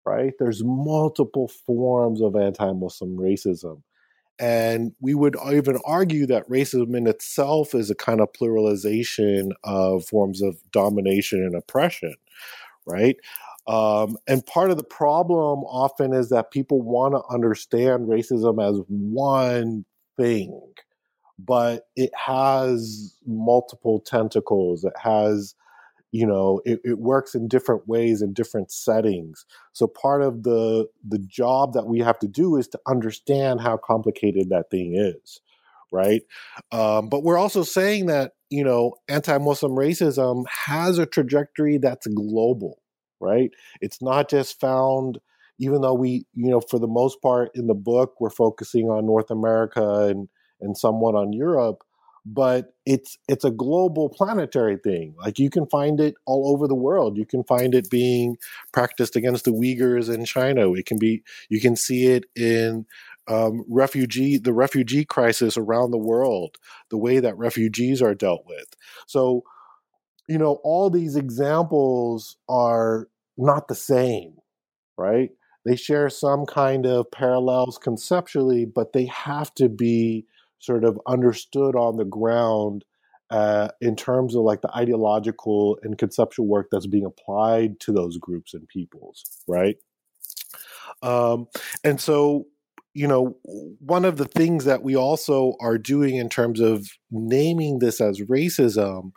[0.05, 0.33] right?
[0.39, 3.83] There's multiple forms of anti Muslim racism.
[4.39, 10.05] And we would even argue that racism in itself is a kind of pluralization of
[10.07, 12.15] forms of domination and oppression,
[12.87, 13.17] right?
[13.67, 18.81] Um, and part of the problem often is that people want to understand racism as
[18.89, 19.85] one
[20.17, 20.61] thing,
[21.39, 24.85] but it has multiple tentacles.
[24.85, 25.55] It has
[26.13, 29.45] you know it, it, works in different ways in different settings.
[29.73, 33.77] So part of the the job that we have to do is to understand how
[33.77, 35.41] complicated that thing is
[35.95, 36.23] right?
[36.71, 42.79] Um, but we're also saying that you know anti-muslim racism has a trajectory that's global
[43.23, 43.51] right?
[43.81, 45.19] It's not just found
[45.59, 49.07] even though we you know for the most part in the book we're focusing on
[49.07, 50.29] north america and
[50.61, 51.83] and somewhat on europe
[52.25, 56.75] but it's it's a global planetary thing like you can find it all over the
[56.75, 57.17] world.
[57.17, 58.37] You can find it being
[58.73, 60.73] practiced against the uyghurs in china.
[60.73, 62.87] It can be you can see it in
[63.29, 66.57] um, refugee the refugee crisis around the world
[66.91, 68.67] the way that refugees are dealt with.
[69.07, 69.43] So
[70.29, 74.35] you know all these examples are not the same
[74.99, 75.31] right?
[75.65, 80.27] They share some kind of parallels conceptually but they have to be
[80.63, 82.85] sort of understood on the ground
[83.31, 88.17] uh, in terms of like the ideological and conceptual work that's being applied to those
[88.19, 89.77] groups and peoples, right?
[91.03, 91.49] Um,
[91.83, 92.47] and so,
[92.95, 93.37] you know,
[93.81, 98.21] one of the things that we also are doing in terms of naming this as
[98.21, 99.13] racism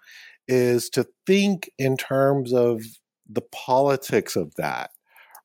[0.48, 2.82] is to think in terms of
[3.30, 4.92] the politics of that,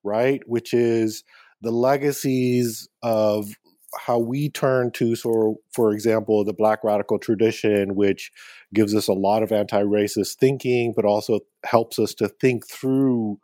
[0.02, 0.40] right?
[0.46, 1.24] Which is
[1.60, 3.48] the legacies of
[3.98, 8.30] how we turn to, so for example, the Black radical tradition, which
[8.72, 13.38] gives us a lot of anti-racist thinking, but also helps us to think through,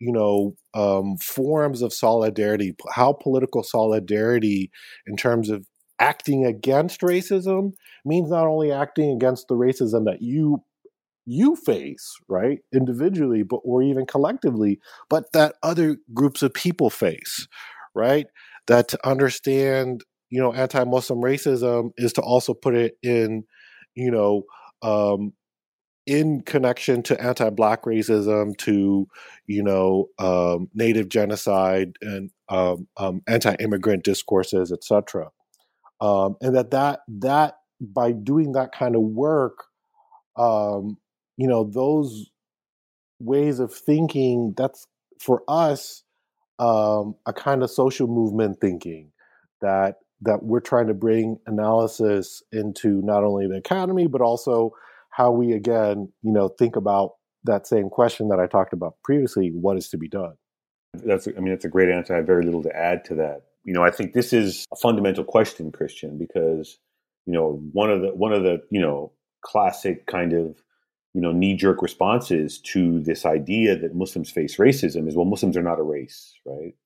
[0.00, 4.70] you know, um, forms of solidarity, how political solidarity,
[5.06, 5.66] in terms of
[6.00, 7.72] acting against racism,
[8.04, 10.62] means not only acting against the racism that you
[11.30, 14.80] you face, right, individually, but or even collectively,
[15.10, 17.46] but that other groups of people face,
[17.94, 18.26] right?
[18.68, 23.44] That to understand you know anti-muslim racism is to also put it in
[23.94, 24.44] you know
[24.82, 25.32] um,
[26.06, 29.06] in connection to anti-black racism to
[29.46, 35.28] you know um, native genocide and um, um anti-immigrant discourses etc
[36.00, 39.64] um, and that that that by doing that kind of work
[40.36, 40.96] um,
[41.36, 42.30] you know those
[43.18, 44.86] ways of thinking that's
[45.20, 46.04] for us
[46.58, 49.10] um, a kind of social movement thinking
[49.60, 54.72] that that we're trying to bring analysis into not only the academy but also
[55.10, 57.12] how we again you know think about
[57.44, 60.34] that same question that I talked about previously what is to be done?
[60.94, 62.14] That's I mean that's a great answer.
[62.14, 63.42] I have very little to add to that.
[63.64, 66.78] You know I think this is a fundamental question Kristian because
[67.26, 70.60] you know one of the one of the you know classic kind of
[71.18, 75.56] you know knee jerk responses to this idea that Muslims face racism is well Muslims
[75.56, 76.76] are not a race, right?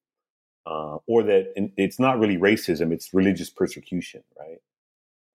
[0.64, 4.62] Uh, or that it's not really racism; it's religious persecution, right?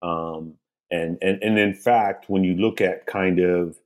[0.01, 0.55] Um,
[0.89, 3.77] and and and in fact, when you look at kind of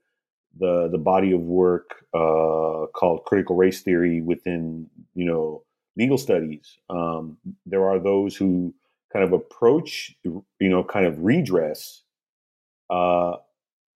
[0.58, 5.62] the the body of work uh, called critical race theory within you know
[5.94, 8.72] legal studies, um, there are those who
[9.12, 12.02] kind of approach you know kind of redress
[12.88, 13.32] uh,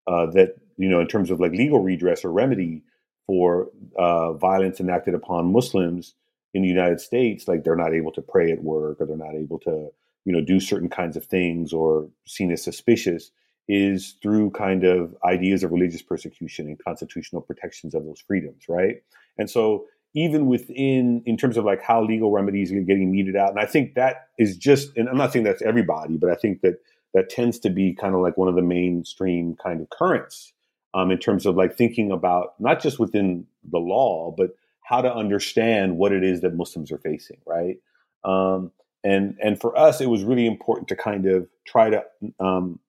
[0.05, 2.83] uh, that you know in terms of like legal redress or remedy
[3.25, 6.13] for uh, violence enacted upon Muslims
[6.53, 9.35] in the United States, like they're not able to pray at work or they're not
[9.35, 9.89] able to
[10.25, 13.31] you know do certain kinds of things or seen as suspicious
[13.69, 19.03] is through kind of ideas of religious persecution and constitutional protections of those freedoms, right?
[19.37, 23.49] And so even within in terms of like how legal remedies are getting meted out,
[23.49, 26.61] and I think that is just, and I'm not saying that's everybody, but I think
[26.61, 26.79] that
[27.13, 30.53] that tends to be kind of like one of the mainstream kind of currents
[30.93, 34.51] um, in terms of like thinking about not just within the law, but
[34.83, 37.77] how to understand what it is that Muslims are facing, right?
[38.23, 38.71] Um,
[39.03, 42.03] and and for us, it was really important to kind of try to
[42.39, 42.79] um,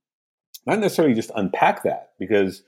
[0.67, 2.63] not necessarily just unpack that because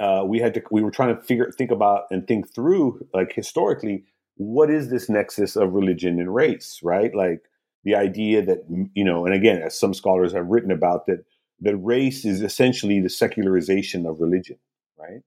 [0.00, 3.32] uh, we had to we were trying to figure think about and think through like
[3.32, 4.04] historically
[4.36, 7.14] what is this nexus of religion and race, right?
[7.14, 7.40] Like
[7.84, 11.24] the idea that you know, and again, as some scholars have written about that,
[11.60, 14.58] that race is essentially the secularization of religion,
[14.98, 15.22] right?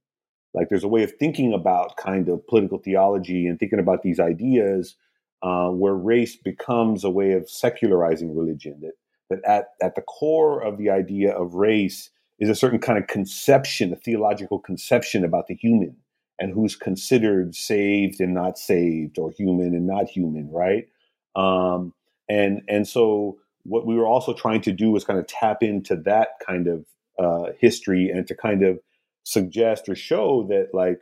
[0.54, 4.20] Like there's a way of thinking about kind of political theology and thinking about these
[4.20, 4.96] ideas
[5.42, 8.80] uh, where race becomes a way of secularizing religion.
[8.82, 8.94] That
[9.30, 13.08] that at at the core of the idea of race is a certain kind of
[13.08, 15.96] conception, a theological conception about the human
[16.40, 20.88] and who's considered saved and not saved, or human and not human, right?
[21.36, 21.94] Um,
[22.28, 25.96] and and so what we were also trying to do was kind of tap into
[25.96, 26.86] that kind of
[27.18, 28.80] uh, history and to kind of
[29.24, 31.02] suggest or show that like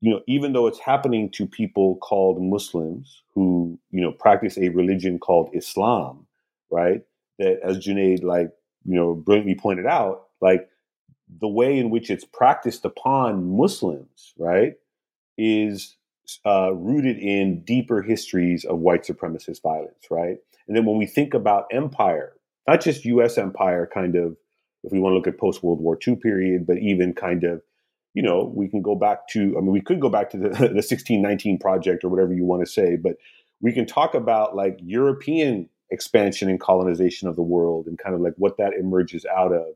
[0.00, 4.70] you know even though it's happening to people called muslims who you know practice a
[4.70, 6.26] religion called islam
[6.70, 7.02] right
[7.38, 8.50] that as junaid like
[8.86, 10.68] you know brilliantly pointed out like
[11.40, 14.74] the way in which it's practiced upon muslims right
[15.36, 15.96] is
[16.44, 20.38] uh, rooted in deeper histories of white supremacist violence, right?
[20.68, 22.34] And then when we think about empire,
[22.68, 23.38] not just U.S.
[23.38, 24.36] empire, kind of,
[24.84, 27.62] if we want to look at post World War II period, but even kind of,
[28.14, 30.48] you know, we can go back to, I mean, we could go back to the,
[30.48, 33.16] the 1619 project or whatever you want to say, but
[33.60, 38.20] we can talk about like European expansion and colonization of the world and kind of
[38.20, 39.66] like what that emerges out of.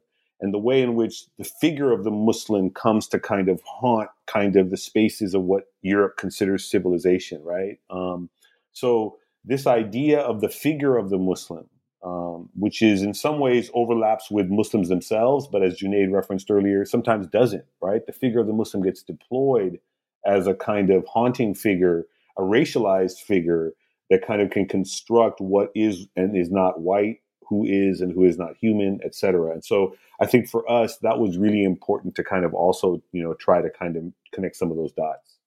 [0.40, 4.10] and the way in which the figure of the Muslim comes to kind of haunt
[4.26, 7.78] kind of the spaces of what Europe considers civilization, right?
[7.90, 8.28] Um,
[8.72, 11.66] so this idea of the figure of the Muslim,
[12.04, 16.84] um, which is in some ways overlaps with Muslims themselves, but as Junaid referenced earlier,
[16.84, 18.04] sometimes doesn't, right?
[18.06, 19.78] The figure of the Muslim gets deployed
[20.24, 22.06] as a kind of haunting figure,
[22.38, 23.72] a racialized figure
[24.10, 28.24] that kind of can construct what is and is not white, who is and who
[28.24, 29.52] is not human, et cetera.
[29.52, 33.22] And so I think for us, that was really important to kind of also, you
[33.22, 35.38] know, try to kind of connect some of those dots.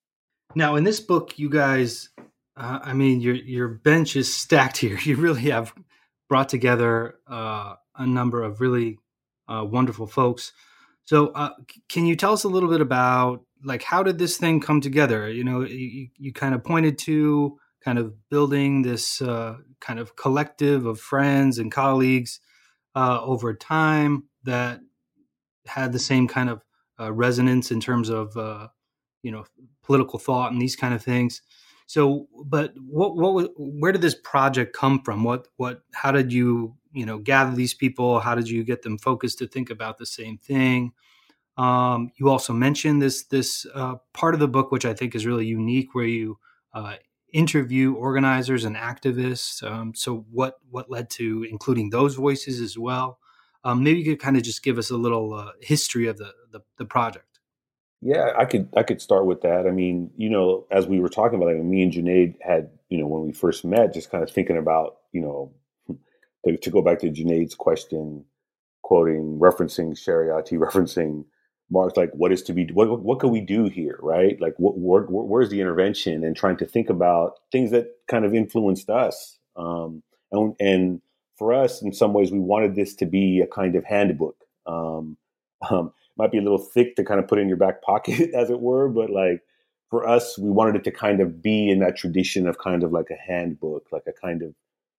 [0.54, 2.10] Now, in this book, you guys,
[2.58, 4.98] uh, I mean, your your bench is stacked here.
[5.06, 5.74] You really have
[6.30, 8.98] brought together uh, a number of really
[9.48, 10.54] uh, wonderful folks.
[11.06, 11.52] So, uh,
[11.90, 15.30] can you tell us a little bit about like how did this thing come together?
[15.30, 20.16] You know, you, you kind of pointed to kind of building this uh, kind of
[20.16, 22.40] collective of friends and colleagues
[22.96, 24.80] uh, over time that
[25.68, 26.62] had the same kind of
[27.00, 28.36] resonance in terms of
[29.24, 29.46] you know
[29.84, 31.42] political thought and these kind of things.
[31.88, 35.24] So, but what what was, where did this project come from?
[35.24, 38.20] What what how did you you know gather these people?
[38.20, 40.94] How did you get them focused to think about the same thing?
[41.58, 45.26] Um, you also mentioned this this uh, part of the book, which I think is
[45.26, 46.40] really unique, where you
[46.74, 46.96] uh,
[47.34, 49.62] interview organizers and activists.
[49.64, 53.20] Um, so, what what led to including those voices as well?
[53.64, 56.32] Um, maybe you could kind of just give us a little uh, history of the,
[56.52, 57.35] the, the project.
[58.02, 59.66] Yeah, I could I could start with that.
[59.68, 62.98] I mean, you know, as we were talking about, like, me and Junaid had, you
[63.00, 65.54] know, when we first met, just kind of thinking about, you know,
[66.46, 68.26] to, to go back to Junaid's question,
[68.84, 71.26] quoting, referencing Shariati, referencing
[71.72, 74.40] Mark, like what is to be, what what can we do here, right?
[74.40, 78.36] Like, what where, where's the intervention, and trying to think about things that kind of
[78.36, 81.02] influenced us, um, and, and
[81.38, 84.38] for us, in some ways, we wanted this to be a kind of handbook.
[84.68, 85.18] Um,
[85.70, 88.50] um, might be a little thick to kind of put in your back pocket, as
[88.50, 89.42] it were, but like
[89.90, 92.92] for us, we wanted it to kind of be in that tradition of kind of
[92.92, 94.54] like a handbook, like a kind of,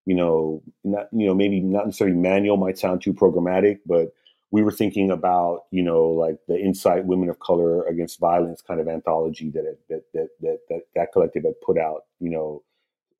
[0.04, 4.12] you know, not you know maybe not necessarily manual might sound too programmatic, but
[4.52, 8.80] we were thinking about you know like the INCITE Women of Color Against Violence kind
[8.80, 12.62] of anthology that it, that, that that that that collective had put out, you know,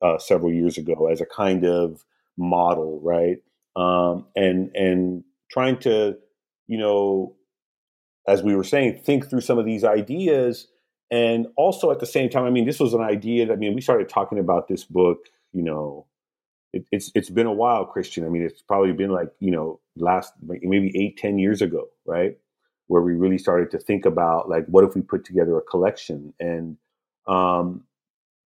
[0.01, 2.05] uh, several years ago as a kind of
[2.37, 3.37] model, right?
[3.75, 6.17] Um, and and trying to,
[6.67, 7.35] you know,
[8.27, 10.67] as we were saying, think through some of these ideas,
[11.09, 13.45] and also at the same time, I mean, this was an idea.
[13.45, 15.19] That, I mean, we started talking about this book,
[15.53, 16.05] you know,
[16.73, 18.25] it, it's it's been a while, Kristian.
[18.25, 22.37] I mean, it's probably been like you know, last maybe eight, ten years ago, right?
[22.87, 26.33] Where we really started to think about like, what if we put together a collection?
[26.39, 26.77] And
[27.27, 27.83] um,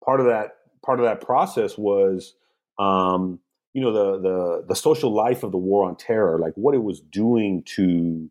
[0.03, 2.35] part of that part of that process was
[2.77, 3.39] um,
[3.73, 6.83] you know the the the social life of the war on terror, like what it
[6.83, 8.29] was doing to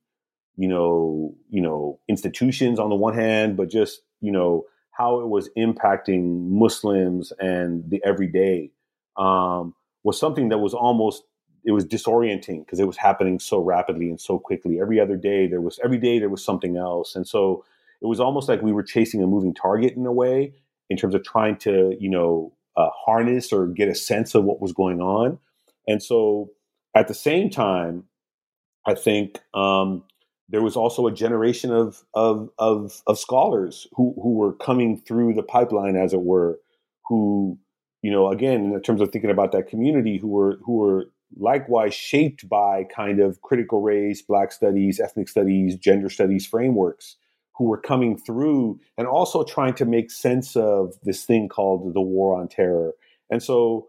[0.57, 5.28] you know you know institutions on the one hand, but just you know how it
[5.28, 8.70] was impacting Muslims and the everyday
[9.16, 9.74] um,
[10.05, 11.24] was something that was almost
[11.64, 14.80] it was disorienting because it was happening so rapidly and so quickly.
[14.80, 17.64] Every other day there was every day there was something else, and so
[18.00, 20.55] it was almost like we were chasing a moving target in a way
[20.90, 24.61] in terms of trying to you know uh, harness or get a sense of what
[24.61, 25.38] was going on.
[25.86, 26.50] And so
[26.94, 28.05] at the same time,
[28.86, 30.05] I think um,
[30.53, 35.32] there was also a generation of, of, of, of, scholars who, who were coming through
[35.32, 36.61] the pipeline, as it were,
[37.09, 37.59] who,
[38.03, 41.94] you know, again, in terms of thinking about that community, who were, who were likewise
[41.94, 47.16] shaped by kind of critical race, black studies, ethnic studies, gender studies frameworks
[47.57, 52.00] who were coming through and also trying to make sense of this thing called the
[52.00, 52.92] war on terror.
[53.30, 53.88] And so,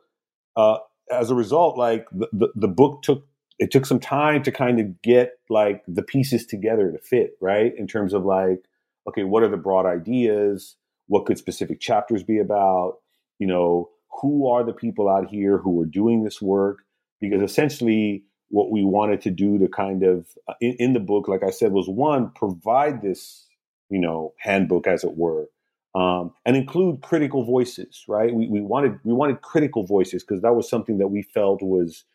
[0.55, 0.77] uh,
[1.11, 3.25] as a result, like the, the, the, book took
[3.63, 7.71] it took some time to kind of get like the pieces together to fit, right?
[7.77, 8.59] In terms of like,
[9.07, 10.75] okay, what are the broad ideas?
[11.07, 12.97] What could specific chapters be about?
[13.39, 13.89] You know,
[14.19, 16.79] who are the people out here who are doing this work?
[17.21, 21.29] Because essentially, what we wanted to do to kind of uh, in, in, the book,
[21.29, 23.47] like I said, was one provide this
[23.89, 25.47] you know handbook as it were
[25.95, 30.55] um, and include critical voices right we, we wanted we wanted critical voices because that
[30.55, 32.05] was something that we felt was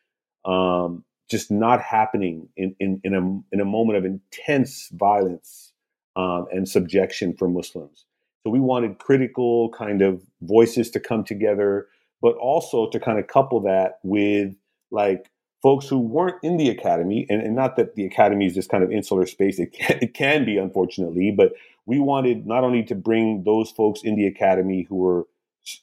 [0.44, 5.72] um, just not happening in, in, in, a, in a moment of intense violence
[6.16, 8.06] um, and subjection for muslims.
[8.44, 11.88] So we wanted critical kind of voices to come together
[12.20, 14.54] but also to kind of couple that with
[14.90, 15.30] like
[15.62, 18.84] folks who weren't in the academy, and, and, not that the academy is this kind
[18.84, 21.52] of insular space, it can, it can be, unfortunately, but
[21.86, 25.26] we wanted not only to bring those folks in the academy who were,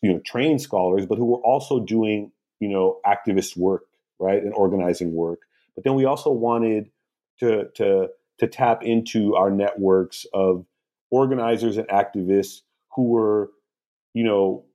[0.01, 3.83] you know, trained scholars, but who were also doing, you know, activist work,
[4.20, 5.41] right, and organizing work.
[5.76, 6.89] But then we also wanted
[7.39, 8.09] to to
[8.39, 10.66] to tap into our networks of
[11.11, 12.61] organizers and activists
[12.95, 13.51] who were,
[14.13, 14.66] you know,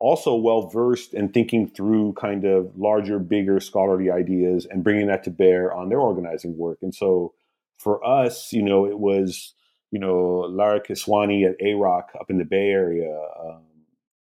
[0.00, 5.22] also well versed in thinking through kind of larger, bigger scholarly ideas and bringing that
[5.24, 6.78] to bear on their organizing work.
[6.82, 7.34] And so
[7.78, 9.54] for us, you know, it was,
[9.90, 13.14] you know, Lara Kiswani at AROC up in the Bay Area.
[13.40, 13.62] Um,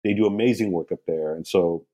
[0.02, 1.34] they do amazing work up there.
[1.34, 1.84] And so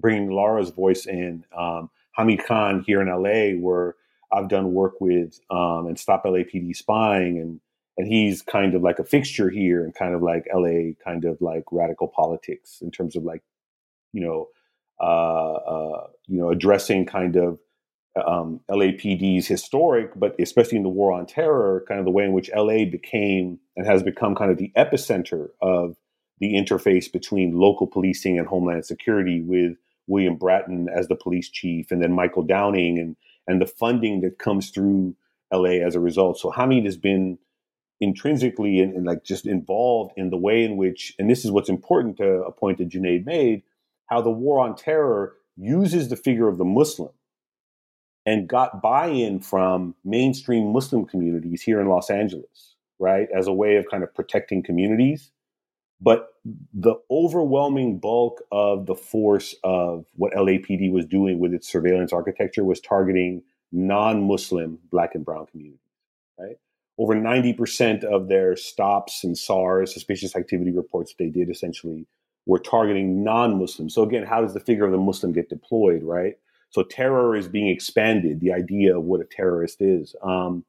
[0.00, 3.94] bringing Laura's voice in, um, Hamid Khan here in LA, where
[4.32, 7.60] I've done work with um, and Stop LAPD Spying and
[7.96, 11.40] and he's kind of like a fixture here and kind of like LA kind of
[11.40, 13.42] like radical politics in terms of like
[14.12, 14.48] you know
[15.00, 17.58] uh, uh, you know addressing kind of
[18.26, 22.32] um, LAPD's historic, but especially in the war on terror, kind of the way in
[22.32, 25.96] which LA became and has become kind of the epicenter of
[26.40, 29.76] the interface between local policing and homeland security with
[30.10, 34.38] William Bratton as the police chief and then Michael Downing and and the funding that
[34.38, 35.16] comes through
[35.52, 36.38] LA as a result.
[36.38, 37.38] So Hamid has been
[38.00, 41.68] intrinsically and, and, like just involved in the way in which, and this is what's
[41.68, 43.62] important to a point that Junaid made,
[44.06, 47.10] how the war on terror uses the figure of the Muslim
[48.24, 53.76] and got buy-in from mainstream Muslim communities here in Los Angeles, right, as a way
[53.76, 55.30] of kind of protecting communities.
[56.00, 56.28] But
[56.72, 62.64] the overwhelming bulk of the force of what LAPD was doing with its surveillance architecture
[62.64, 65.78] was targeting non-Muslim Black and Brown communities,
[66.38, 66.56] right?
[67.00, 72.06] over 90% of their stops and SARS, suspicious activity reports they did essentially,
[72.44, 73.94] were targeting non Muslims.
[73.94, 76.34] So, again, how does the figure of the Muslim get deployed, right?
[76.68, 80.14] So, terror is being expanded, the idea of what a terrorist is.
[80.22, 80.66] Um,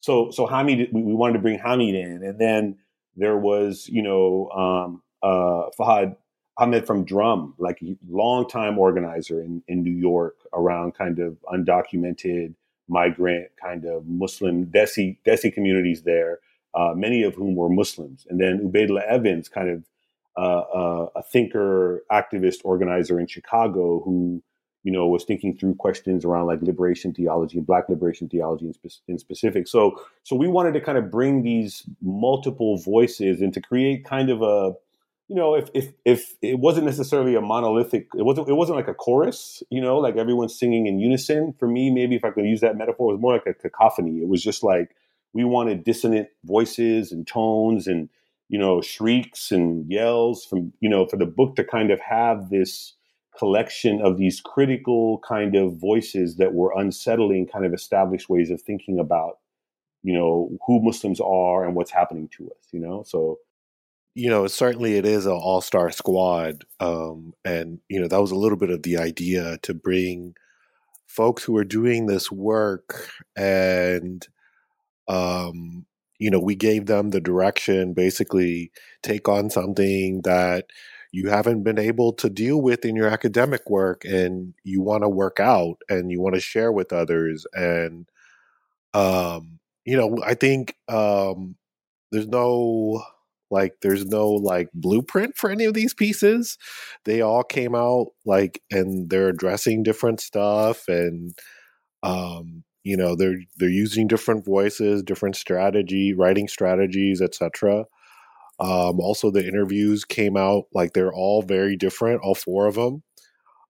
[0.00, 2.22] so, so Hamid, we, we, wanted to bring Hamid in.
[2.22, 2.78] And then
[3.16, 6.16] there was, you know, um, uh, Fahad
[6.56, 12.54] Ahmed from Drum, like a longtime organizer in, in New York around kind of undocumented
[12.88, 16.38] migrant kind of Muslim Desi Desi communities there,
[16.74, 18.26] uh, many of whom were Muslims.
[18.28, 19.84] And then Ubaidullah Evans, kind of
[20.36, 24.42] uh, uh, a thinker, activist, organizer in Chicago, who
[24.84, 28.74] you know was thinking through questions around like liberation theology and Black liberation theology in,
[28.74, 29.66] spe- in specific.
[29.66, 34.30] So so we wanted to kind of bring these multiple voices and to create kind
[34.30, 34.74] of a
[35.28, 38.88] you know, if if if it wasn't necessarily a monolithic, it wasn't it wasn't like
[38.88, 41.54] a chorus, you know, like everyone's singing in unison.
[41.58, 44.18] For me, maybe if I could use that metaphor, it was more like a cacophony.
[44.18, 44.94] It was just like
[45.32, 48.10] we wanted dissonant voices and tones and
[48.48, 52.50] you know shrieks and yells from you know for the book to kind of have
[52.50, 52.92] this
[53.38, 58.60] collection of these critical kind of voices that were unsettling kind of established ways of
[58.62, 59.38] thinking about
[60.02, 63.38] you know who muslims are and what's happening to us you know so
[64.14, 66.64] you know, certainly it is an all star squad.
[66.80, 70.34] Um, and, you know, that was a little bit of the idea to bring
[71.06, 74.26] folks who are doing this work and,
[75.08, 75.84] um,
[76.18, 78.70] you know, we gave them the direction basically
[79.02, 80.66] take on something that
[81.14, 85.08] you haven't been able to deal with in your academic work and you want to
[85.08, 87.46] work out and you want to share with others.
[87.54, 88.08] And,
[88.94, 91.54] um, you know, I think um,
[92.10, 93.04] there's no
[93.48, 96.58] like there's no like blueprint for any of these pieces.
[97.04, 101.32] They all came out like and they're addressing different stuff and
[102.02, 107.84] um you know they're they're using different voices, different strategy, writing strategies, etc.
[108.60, 113.02] Um also the interviews came out like they're all very different, all four of them.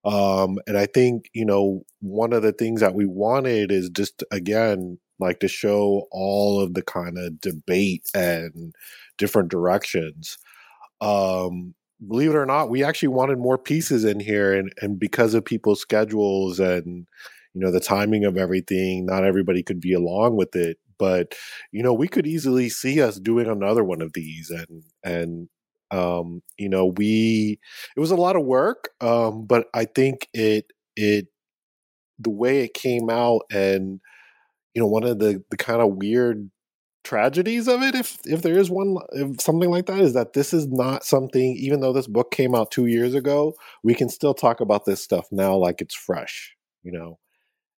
[0.05, 4.23] Um, and I think, you know, one of the things that we wanted is just
[4.31, 8.75] again, like to show all of the kind of debate and
[9.19, 10.37] different directions.
[11.01, 11.75] Um,
[12.07, 15.45] believe it or not, we actually wanted more pieces in here, and and because of
[15.45, 17.07] people's schedules and
[17.55, 20.79] you know the timing of everything, not everybody could be along with it.
[21.05, 21.35] But
[21.73, 25.49] you know, we could easily see us doing another one of these, and and
[25.91, 27.59] um, you know, we
[27.97, 31.27] it was a lot of work, um, but I think it it
[32.19, 34.01] the way it came out and
[34.75, 36.51] you know one of the the kind of weird
[37.05, 40.55] tragedies of it if if there is one if something like that is that this
[40.55, 44.35] is not something even though this book came out 2 years ago we can still
[44.35, 47.19] talk about this stuff now like it's fresh you know?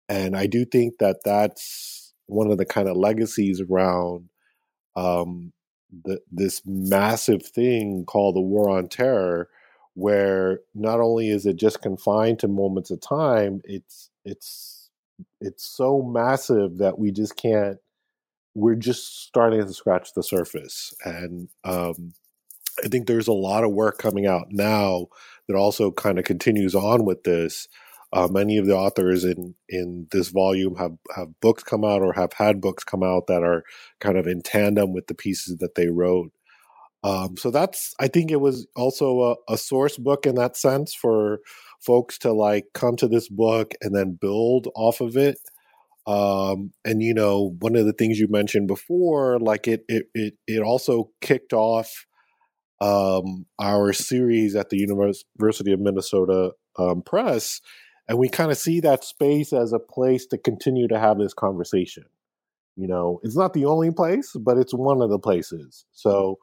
[0.09, 4.29] And i do think that that's one of the kind of legacies around
[4.95, 5.51] um
[6.03, 9.49] the, this massive thing called the war on terror
[9.93, 14.89] where not only is it just confined to moments of time it's it's
[15.39, 17.77] it's so massive that we just can't
[18.55, 20.93] we're just starting to scratch the surface.
[21.03, 22.13] And um,
[22.83, 25.07] I think there's a lot of work coming out now
[25.47, 27.67] that also kind of continues on with this
[28.15, 32.13] Uh, many of the authors in in this volume have have books come out or
[32.13, 33.63] have had books come out that are
[33.99, 36.31] kind of in tandem with the pieces that they wrote.
[37.03, 40.95] Um, so that's I think it was also a, a source book in that sense
[40.95, 41.39] for
[41.81, 45.37] folks to like come to this book and then build off of it.
[46.07, 50.35] Um, and you know, one of the things you mentioned before, like it it it,
[50.47, 52.05] it also kicked off
[52.81, 57.61] um, our series at the University of Minnesota um, Press,
[58.07, 61.33] and we kind of see that space as a place to continue to have this
[61.33, 62.05] conversation.
[62.75, 65.85] You know, it's not the only place, but it's one of the places.
[65.93, 66.37] So,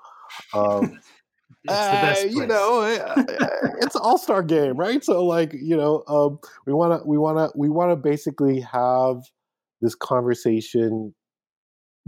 [0.54, 0.98] um,
[1.68, 3.48] uh, you know, uh, uh,
[3.80, 5.04] it's an all star game, right?
[5.04, 8.60] So, like, you know, um, we want to, we want to, we want to basically
[8.60, 9.16] have
[9.82, 11.14] this conversation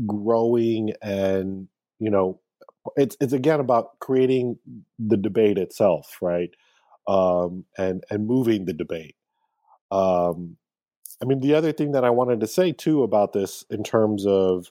[0.07, 1.69] growing and
[2.01, 2.41] you know
[2.97, 4.59] it's it's again about creating
[4.99, 6.51] the debate itself, right?
[7.09, 9.17] Um, and and moving the debate.
[9.95, 10.57] Um,
[11.23, 14.27] I mean, the other thing that I wanted to say too about this, in terms
[14.27, 14.71] of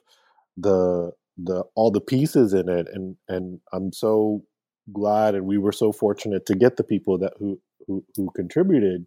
[0.56, 4.44] the the all the pieces in it, and and I'm so
[4.92, 9.06] glad, and we were so fortunate to get the people that who who, who contributed,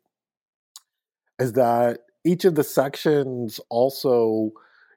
[1.40, 4.52] is that each of the sections also,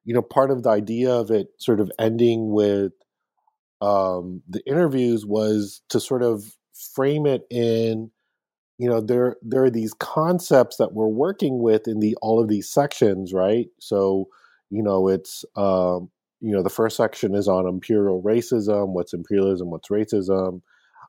[0.04, 2.92] you know, part of the idea of it sort of ending with
[3.82, 6.56] um, the interviews was to sort of
[6.94, 8.10] frame it in
[8.80, 12.48] you know there there are these concepts that we're working with in the all of
[12.48, 14.26] these sections right so
[14.70, 16.10] you know it's um,
[16.40, 20.62] you know the first section is on imperial racism what's imperialism what's racism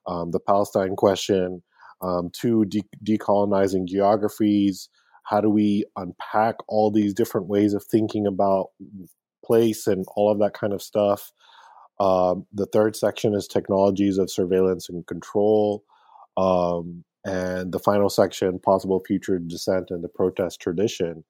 [0.06, 1.64] um, the palestine question
[2.02, 4.90] um, two de- decolonizing geographies
[5.24, 8.68] how do we unpack all these different ways of thinking about
[9.46, 11.32] place and all of that kind of stuff
[12.02, 15.84] um, the third section is technologies of surveillance and control.
[16.36, 21.24] Um, and the final section, possible future dissent and the protest tradition,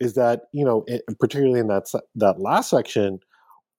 [0.00, 3.20] is that you know, it, particularly in that that last section,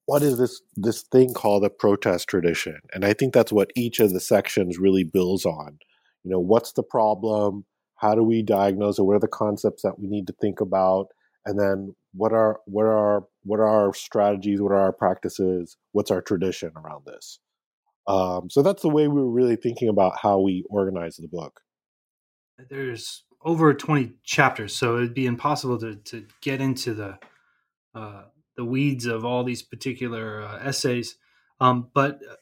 [0.05, 2.79] what is this this thing called a protest tradition?
[2.93, 5.79] And I think that's what each of the sections really builds on.
[6.23, 7.65] You know, what's the problem?
[7.95, 9.03] How do we diagnose it?
[9.03, 11.07] What are the concepts that we need to think about?
[11.45, 14.61] And then what are what are what are our strategies?
[14.61, 15.77] What are our practices?
[15.91, 17.39] What's our tradition around this?
[18.07, 21.61] Um, so that's the way we were really thinking about how we organize the book.
[22.69, 27.17] There's over 20 chapters, so it'd be impossible to, to get into the
[27.95, 28.23] uh,
[28.55, 31.15] the weeds of all these particular uh, essays.
[31.59, 32.35] Um, but uh,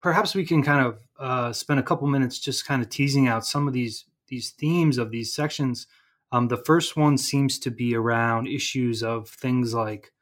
[0.00, 3.46] perhaps we can kind of uh, spend a couple minutes just kind of teasing out
[3.46, 5.86] some of these these themes of these sections.
[6.32, 10.12] Um, the first one seems to be around issues of things like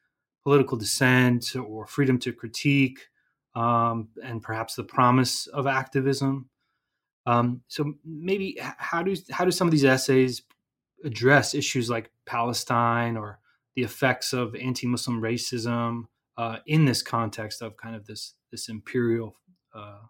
[0.43, 3.07] political dissent or freedom to critique,
[3.55, 6.49] um, and perhaps the promise of activism.
[7.27, 10.43] Um, so maybe how do how do some of these essays
[11.05, 13.39] address issues like Palestine or
[13.77, 16.05] the effects of anti-Muslim racism
[16.37, 19.37] uh, in this context of kind of this this imperial
[19.75, 20.01] uh,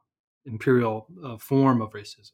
[0.47, 2.33] imperial uh, form of racism?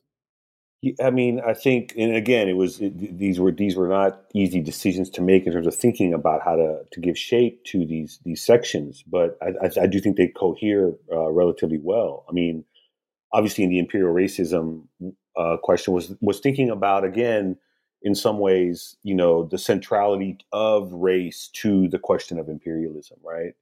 [1.02, 4.60] I mean, I think, and again, it was it, these were these were not easy
[4.60, 8.18] decisions to make in terms of thinking about how to to give shape to these
[8.24, 9.02] these sections.
[9.06, 12.24] But I, I, I do think they cohere uh, relatively well.
[12.28, 12.64] I mean,
[13.32, 14.84] obviously, in the imperial racism
[15.36, 17.56] uh, question was was thinking about again,
[18.02, 23.54] in some ways, you know, the centrality of race to the question of imperialism, right?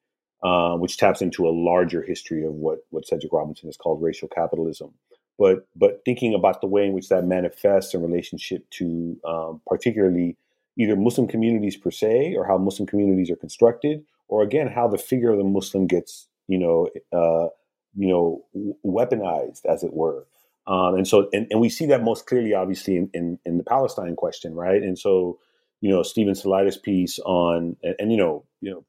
[0.43, 4.29] Uh, which taps into a larger history of what what Cedric Robinson has called racial
[4.29, 4.93] capitalism
[5.39, 10.37] but but thinking about the way in which that manifests in relationship to um, particularly
[10.79, 14.99] either Muslim communities per se, or how Muslim communities are constructed, or again how the
[14.99, 17.49] figure of the Muslim gets you know uh,
[17.97, 18.45] you know
[18.85, 20.27] weaponized, as it were.
[20.67, 23.65] Um, and so and, and we see that most clearly, obviously, in, in, in the
[23.65, 24.83] Palestine question, right?
[24.83, 25.39] And so
[25.81, 28.85] you know Steven Salaita's piece on and, and you know you know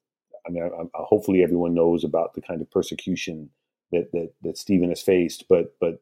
[0.47, 3.49] I mean I, I, hopefully everyone knows about the kind of persecution
[3.91, 6.01] that that that Steven has faced, but but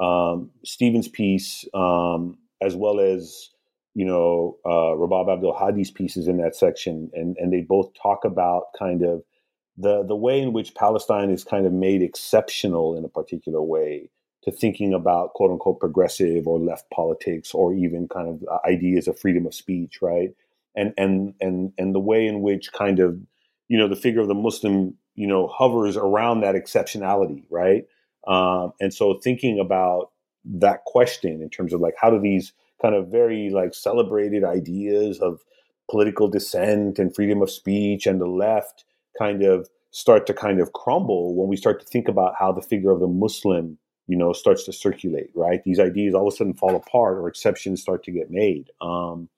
[0.00, 3.50] um, Steven's piece, um, as well as
[3.94, 8.66] you know uh, Rabab Abdulhadi's pieces in that section, and and they both talk about
[8.78, 9.22] kind of
[9.76, 14.10] the the way in which Palestine is kind of made exceptional in a particular way
[14.44, 19.08] to thinking about quote unquote progressive or left politics or even kind of uh, ideas
[19.08, 20.30] of freedom of speech, right?
[20.74, 23.18] And and and and the way in which kind of
[23.68, 27.84] you know the figure of the Muslim you know hovers around that exceptionality, right?
[28.26, 30.10] Um, and so thinking about
[30.44, 35.20] that question in terms of like how do these kind of very like celebrated ideas
[35.20, 35.40] of
[35.90, 38.84] political dissent and freedom of speech and the left
[39.18, 42.62] kind of start to kind of crumble when we start to think about how the
[42.62, 45.62] figure of the Muslim you know, starts to circulate, right?
[45.64, 48.70] These ideas all of a sudden fall apart or exceptions start to get made.
[48.80, 49.28] Um,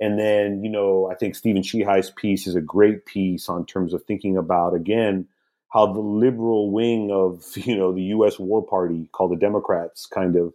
[0.00, 3.94] and then, you know, I think Stephen Sheehi's piece is a great piece on terms
[3.94, 5.28] of thinking about, again,
[5.72, 8.38] how the liberal wing of, you know, the U.S.
[8.38, 10.52] war party called the Democrats kind of,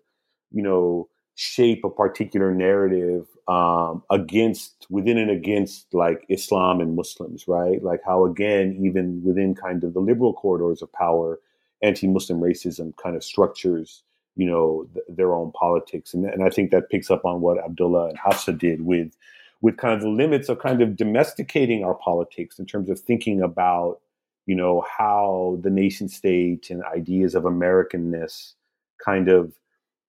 [0.51, 7.47] you know, shape a particular narrative um, against, within and against like Islam and Muslims,
[7.47, 7.84] right?
[7.84, 11.39] Like how, again, even within kind of the liberal corridors of power,
[11.84, 14.01] anti-Muslim racism kind of structures,
[14.36, 16.13] you know, th- their own politics.
[16.13, 19.15] And, and I think that picks up on what Abdullah and Hafsa did with,
[19.61, 23.41] with kind of the limits of kind of domesticating our politics in terms of thinking
[23.41, 23.99] about,
[24.48, 28.54] you know, how the nation state and ideas of Americanness
[29.04, 29.54] kind of,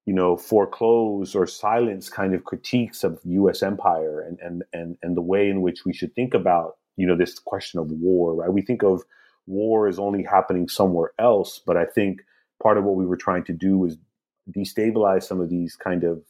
[0.07, 3.63] you know, foreclose or silence kind of critiques of U.S.
[3.63, 7.17] empire and and and and the way in which we should think about, you know,
[7.17, 8.35] this question of war.
[8.35, 8.53] Right?
[8.53, 9.03] We think of
[9.47, 11.61] war is only happening somewhere else.
[11.67, 12.21] But I think
[12.63, 13.99] part of what we were trying to do was
[14.51, 16.23] destabilize some of these kind of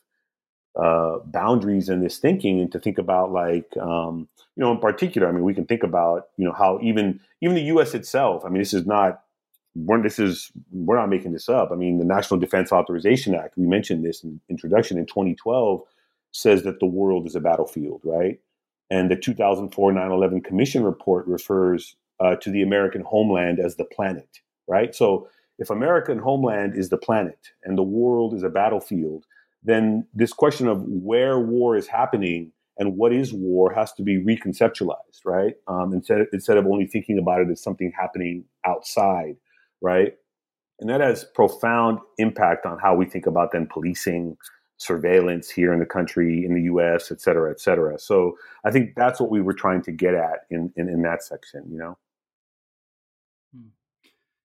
[0.76, 5.28] uh, boundaries in this thinking and to think about like um, you know in particular
[5.28, 8.48] i mean we can think about you know how even even the us itself i
[8.48, 9.22] mean this is not
[9.74, 13.56] we're, this is we're not making this up i mean the national defense authorization act
[13.56, 15.82] we mentioned this in introduction in 2012
[16.32, 18.40] says that the world is a battlefield right
[18.90, 24.40] and the 2004 9-11 commission report refers uh, to the American homeland as the planet,
[24.66, 24.94] right?
[24.94, 29.24] So if American homeland is the planet and the world is a battlefield,
[29.62, 34.22] then this question of where war is happening and what is war has to be
[34.22, 35.54] reconceptualized, right?
[35.66, 39.36] Um, instead, instead of only thinking about it as something happening outside,
[39.82, 40.14] right?
[40.80, 44.36] And that has profound impact on how we think about then policing,
[44.76, 47.98] surveillance here in the country, in the U.S., et cetera, et cetera.
[47.98, 51.24] So I think that's what we were trying to get at in in, in that
[51.24, 51.98] section, you know.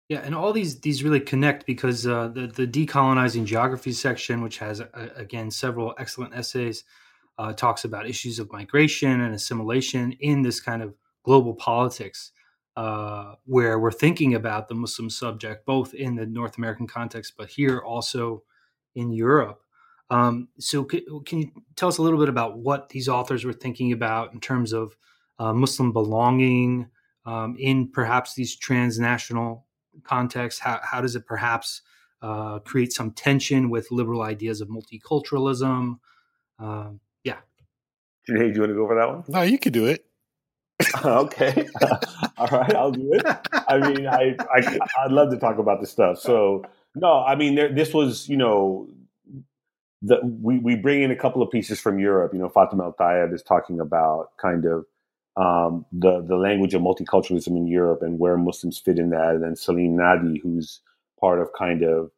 [0.09, 4.57] Yeah, and all these these really connect because uh, the the decolonizing geography section, which
[4.59, 6.83] has uh, again several excellent essays,
[7.37, 10.93] uh, talks about issues of migration and assimilation in this kind of
[11.23, 12.31] global politics,
[12.75, 17.49] uh, where we're thinking about the Muslim subject both in the North American context, but
[17.49, 18.43] here also
[18.95, 19.61] in Europe.
[20.09, 23.53] Um, so, c- can you tell us a little bit about what these authors were
[23.53, 24.95] thinking about in terms of
[25.39, 26.87] uh, Muslim belonging
[27.25, 29.65] um, in perhaps these transnational
[30.03, 30.59] context?
[30.59, 31.81] How, how does it perhaps
[32.21, 35.99] uh, create some tension with liberal ideas of multiculturalism?
[36.59, 37.37] Um, yeah.
[38.25, 39.23] Hey, do you want to go over that one?
[39.27, 40.05] No, you could do it.
[41.05, 41.67] okay.
[42.37, 43.25] All right, I'll do it.
[43.67, 46.19] I mean, I, I I'd love to talk about this stuff.
[46.19, 46.63] So,
[46.95, 48.89] no, I mean, there, this was, you know,
[50.01, 52.33] the, we we bring in a couple of pieces from Europe.
[52.33, 54.85] You know, Fatima El Tayeb is talking about kind of
[55.36, 59.36] um, the the language of multiculturalism in Europe and where Muslims fit in that.
[59.36, 60.81] And then Salim Nadi, who's
[61.19, 62.11] part of kind of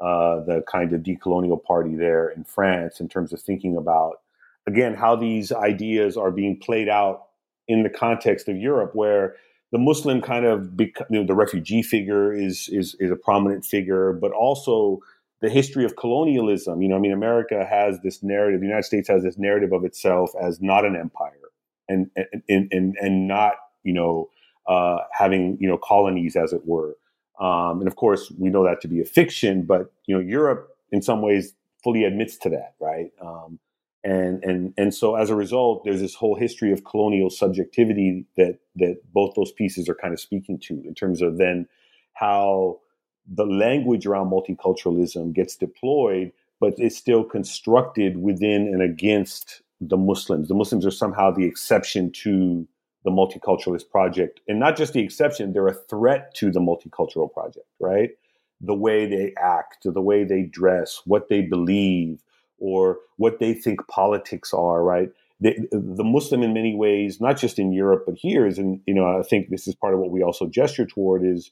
[0.00, 4.16] uh, the kind of decolonial party there in France, in terms of thinking about
[4.66, 7.26] again how these ideas are being played out
[7.66, 9.34] in the context of Europe, where
[9.72, 13.64] the Muslim kind of bec- you know, the refugee figure is is is a prominent
[13.64, 15.00] figure, but also
[15.42, 16.82] the history of colonialism.
[16.82, 18.60] You know, I mean, America has this narrative.
[18.60, 21.40] The United States has this narrative of itself as not an empire
[21.90, 24.30] and and and and not you know
[24.66, 26.96] uh, having you know colonies as it were.
[27.40, 30.68] Um, and of course, we know that to be a fiction, but you know Europe
[30.92, 33.10] in some ways fully admits to that, right?
[33.20, 33.58] Um,
[34.02, 38.58] and and and so as a result, there's this whole history of colonial subjectivity that
[38.76, 41.66] that both those pieces are kind of speaking to in terms of then
[42.14, 42.80] how
[43.26, 50.48] the language around multiculturalism gets deployed, but it's still constructed within and against the Muslims.
[50.48, 52.66] The Muslims are somehow the exception to
[53.04, 54.40] the multiculturalist project.
[54.46, 58.10] And not just the exception, they're a threat to the multicultural project, right?
[58.60, 62.22] The way they act, the way they dress, what they believe,
[62.58, 65.08] or what they think politics are, right?
[65.40, 68.92] The, the Muslim, in many ways, not just in Europe but here, is, and you
[68.92, 71.50] know, I think this is part of what we also gesture toward is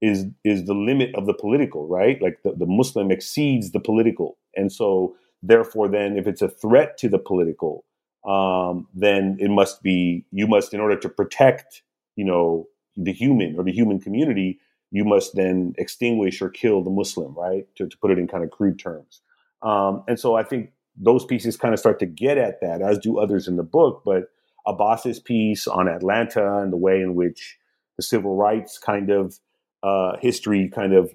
[0.00, 2.20] is is the limit of the political, right?
[2.22, 5.16] Like the, the Muslim exceeds the political, and so
[5.46, 7.84] Therefore, then, if it's a threat to the political,
[8.24, 11.82] um, then it must be you must, in order to protect,
[12.16, 12.66] you know,
[12.96, 14.58] the human or the human community,
[14.90, 17.66] you must then extinguish or kill the Muslim, right?
[17.76, 19.20] To, to put it in kind of crude terms.
[19.60, 22.98] Um, and so I think those pieces kind of start to get at that, as
[22.98, 24.02] do others in the book.
[24.04, 24.30] But
[24.66, 27.58] Abbas's piece on Atlanta and the way in which
[27.96, 29.38] the civil rights kind of
[29.82, 31.12] uh, history kind of,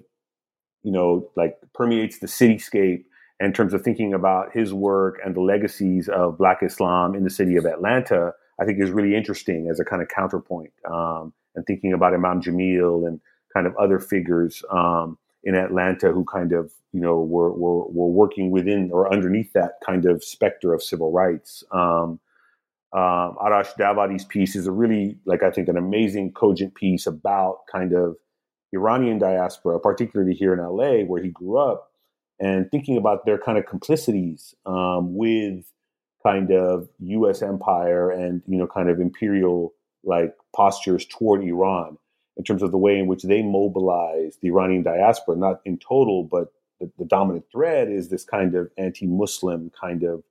[0.82, 3.04] you know, like permeates the cityscape
[3.40, 7.30] in terms of thinking about his work and the legacies of Black Islam in the
[7.30, 10.72] city of Atlanta, I think is really interesting as a kind of counterpoint.
[10.90, 13.20] Um, and thinking about Imam Jamil and
[13.52, 18.08] kind of other figures um, in Atlanta who kind of you know were were, were
[18.08, 21.64] working within or underneath that kind of specter of civil rights.
[21.72, 22.20] Um,
[22.92, 27.60] um, Arash Davari's piece is a really like I think an amazing cogent piece about
[27.70, 28.16] kind of
[28.72, 31.89] Iranian diaspora, particularly here in LA where he grew up,
[32.40, 35.70] and thinking about their kind of complicities um, with
[36.22, 37.42] kind of U.S.
[37.42, 39.72] empire and you know kind of imperial
[40.02, 41.98] like postures toward Iran
[42.36, 46.24] in terms of the way in which they mobilize the Iranian diaspora, not in total,
[46.24, 50.22] but the, the dominant thread is this kind of anti-Muslim kind of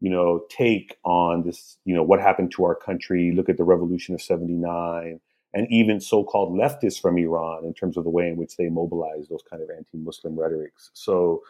[0.00, 3.32] you know take on this you know what happened to our country.
[3.32, 5.20] Look at the revolution of ¡79
[5.54, 9.28] and even so-called leftists from Iran in terms of the way in which they mobilize
[9.28, 10.90] those kind of anti-Muslim rhetorics.
[10.94, 11.42] So,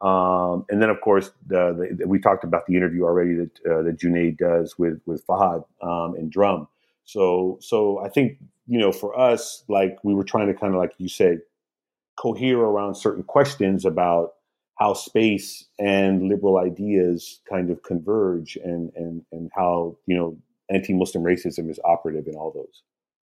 [0.00, 3.82] um, and then of course the, the, we talked about the interview already that uh,
[3.82, 6.68] that Junaid does with with Fahad um, and Drum.
[7.04, 10.80] So, so I think you know for us, like we were trying to kind of
[10.80, 11.40] like you said,
[12.16, 14.34] cohere around certain questions about
[14.76, 20.36] how space and liberal ideas kind of converge and and and how you know
[20.70, 22.82] anti-Muslim racism is operative in all those.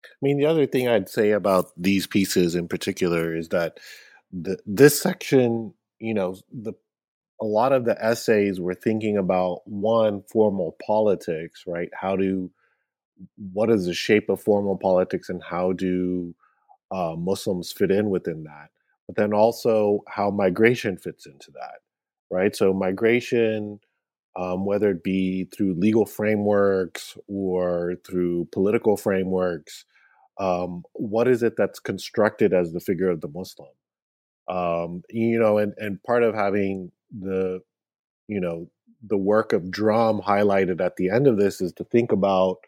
[0.04, 3.78] I mean, the other thing I'd say about these pieces in particular is that
[4.32, 6.72] the, this section, you know, the
[7.40, 11.90] a lot of the essays were thinking about one formal politics, right?
[11.92, 12.50] How do
[13.52, 16.34] what is the shape of formal politics, and how do
[16.90, 18.70] uh, Muslims fit in within that?
[19.06, 21.80] But then also how migration fits into that,
[22.30, 22.54] right?
[22.54, 23.80] So migration
[24.36, 29.84] um, whether it be through legal frameworks or through political frameworks,
[30.38, 33.70] um, what is it that's constructed as the figure of the Muslim?
[34.48, 37.60] Um, you know, and and part of having the,
[38.28, 38.68] you know,
[39.02, 42.58] the work of Drum highlighted at the end of this is to think about,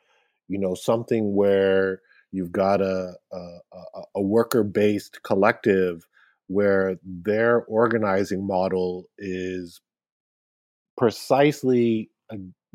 [0.49, 2.01] you know, something where
[2.33, 3.59] you've got a a,
[4.15, 6.07] a worker based collective
[6.49, 9.81] where their organizing model is
[10.97, 12.11] precisely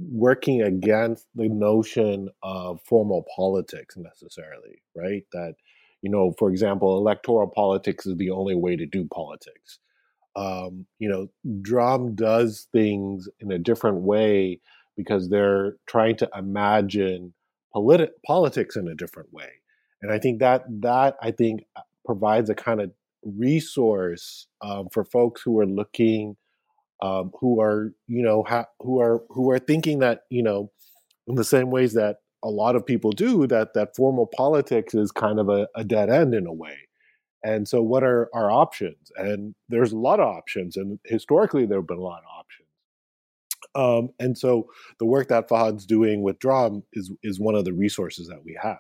[0.10, 5.24] working against the notion of formal politics necessarily, right?
[5.34, 5.56] That,
[6.02, 9.80] you know, for example, electoral politics is the only way to do politics.
[10.36, 11.28] Um, you know,
[11.62, 14.62] Drum does things in a different way
[14.96, 17.34] because they're trying to imagine
[17.76, 19.50] politi- politics in a different way.
[20.02, 22.92] And I think that that I think uh, provides a kind of
[23.24, 26.38] resource um, for folks who are looking
[27.02, 30.72] um, who are you know ha- who are who are thinking that you know
[31.28, 35.12] in the same ways that a lot of people do that that formal politics is
[35.12, 36.76] kind of a, a dead end in a way.
[37.44, 39.12] And so what are our options?
[39.16, 42.68] And there's a lot of options and historically there have been a lot of options.
[43.74, 44.68] Um, and so
[45.00, 48.58] the work that Fahad's doing with Drum is is one of the resources that we
[48.62, 48.80] have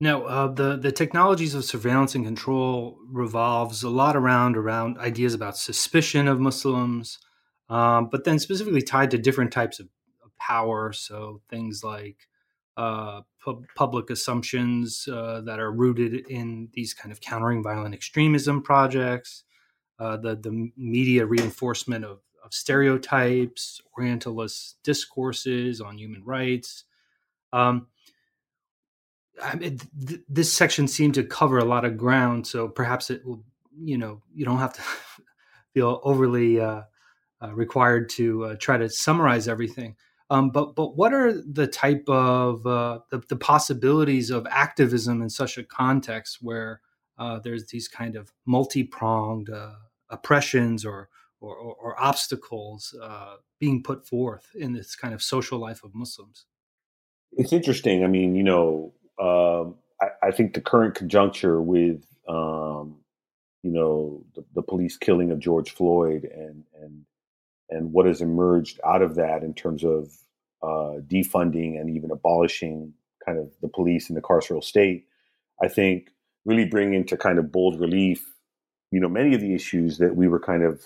[0.00, 5.34] Now, uh, the the technologies of surveillance and control revolves a lot around around ideas
[5.34, 7.18] about suspicion of Muslims,
[7.68, 9.88] um, but then specifically tied to different types of,
[10.38, 10.92] power.
[10.92, 12.16] So things like
[12.76, 18.62] uh, pu- public assumptions uh, that are rooted in these kind of countering violent extremism
[18.62, 19.44] projects,
[19.98, 26.84] uh, the the media reinforcement of, of stereotypes, Orientalist discourses on human rights.
[27.52, 27.86] Um,
[29.42, 33.24] I mean, th- this section seemed to cover a lot of ground, so perhaps it
[33.24, 33.42] will,
[33.76, 34.82] you know, you don't have to
[35.74, 36.82] feel overly uh,
[37.42, 39.96] uh, required to uh, try to summarize everything.
[40.30, 45.28] Um, but but what are the type of uh, the, the, possibilities of activism in
[45.28, 46.80] such a context where
[47.18, 49.74] uh, there's these kind of multi pronged uh,
[50.08, 51.10] oppressions or
[51.40, 52.94] or, or, or obstacles
[53.60, 56.46] being put forth in this kind of social life of Muslims?
[57.32, 58.02] It's interesting.
[58.02, 62.96] I mean, you know, um, I, I, think the current conjuncture with um,
[63.62, 67.04] you know the, the, police killing of George Floyd and and
[67.70, 70.12] and what has emerged out of that in terms of
[70.62, 72.92] uh, defunding and even abolishing
[73.24, 75.06] kind of the police in the carceral state,
[75.62, 76.10] I think
[76.44, 78.34] really bring into kind of bold relief,
[78.90, 80.84] you know, many of the issues that we were kind of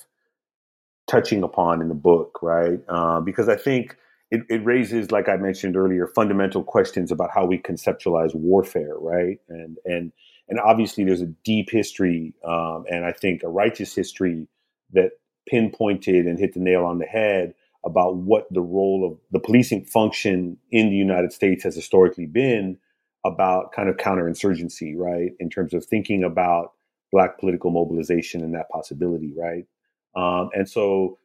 [1.09, 2.81] touching upon in the book, right?
[2.89, 3.97] Uh, because I think
[4.31, 9.39] it, it raises, like I mentioned earlier, fundamental questions about how we conceptualize warfare, right?
[9.49, 10.12] And and
[10.49, 14.49] and obviously, there's a deep history, um, and I think a righteous history
[14.93, 15.12] that
[15.49, 17.55] pinpointed and hit the nail on the head
[17.85, 22.76] about what the role of the policing function in the United States has historically been
[23.24, 25.33] about kind of counterinsurgency, right?
[25.39, 26.72] In terms of thinking about
[27.12, 29.66] black political mobilization and that possibility, right?
[30.14, 31.18] Um, and so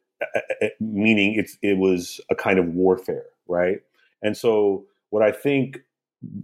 [0.80, 3.78] meaning it's it was a kind of warfare, right?
[4.22, 5.80] And so what I think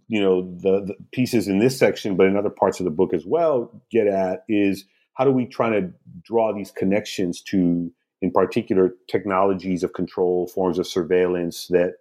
[0.09, 3.13] you know the, the, pieces in this section, but in other parts of the book
[3.15, 5.91] as well, get at is how do we try to
[6.23, 11.95] draw these connections to, in particular, technologies of control, forms of surveillance that,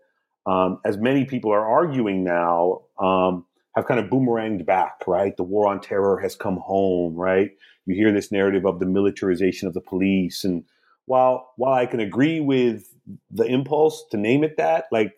[0.46, 5.08] um, as many people are arguing now, um, have kind of boomeranged back.
[5.08, 7.16] Right, the war on terror has come home.
[7.16, 7.52] Right,
[7.86, 10.64] you hear this narrative of the militarization of the police, and
[11.10, 12.94] while while I can agree with
[13.32, 15.14] the impulse to name it that, like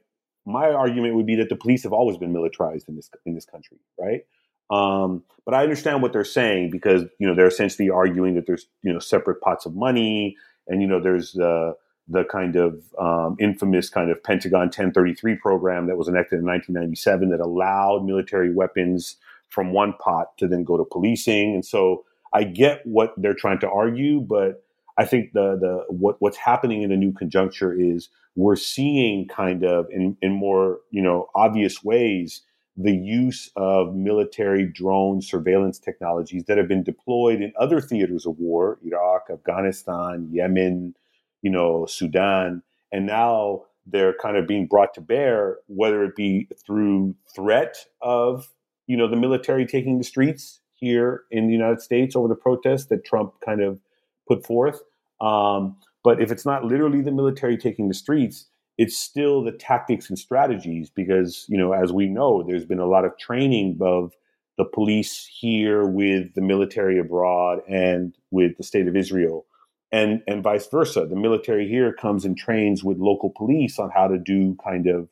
[0.45, 3.45] my argument would be that the police have always been militarized in this in this
[3.45, 4.21] country, right?
[4.69, 8.67] Um, but I understand what they're saying because you know they're essentially arguing that there's
[8.83, 11.75] you know separate pots of money, and you know there's the
[12.07, 17.29] the kind of um, infamous kind of Pentagon 1033 program that was enacted in 1997
[17.29, 19.17] that allowed military weapons
[19.49, 23.59] from one pot to then go to policing, and so I get what they're trying
[23.59, 24.63] to argue, but
[25.01, 29.63] I think the the what what's happening in the new conjuncture is we're seeing kind
[29.63, 32.43] of in in more you know obvious ways
[32.77, 38.37] the use of military drone surveillance technologies that have been deployed in other theaters of
[38.37, 40.95] war, Iraq, Afghanistan, Yemen,
[41.41, 46.47] you know, Sudan, and now they're kind of being brought to bear, whether it be
[46.63, 48.49] through threat of
[48.85, 52.85] you know the military taking the streets here in the United States over the protests
[52.85, 53.81] that Trump kind of
[54.27, 54.81] put forth.
[55.21, 58.47] Um, but if it's not literally the military taking the streets,
[58.77, 62.87] it's still the tactics and strategies because, you know, as we know, there's been a
[62.87, 64.13] lot of training of
[64.57, 69.45] the police here with the military abroad and with the state of Israel.
[69.91, 71.05] And, and vice versa.
[71.05, 75.09] The military here comes and trains with local police on how to do kind of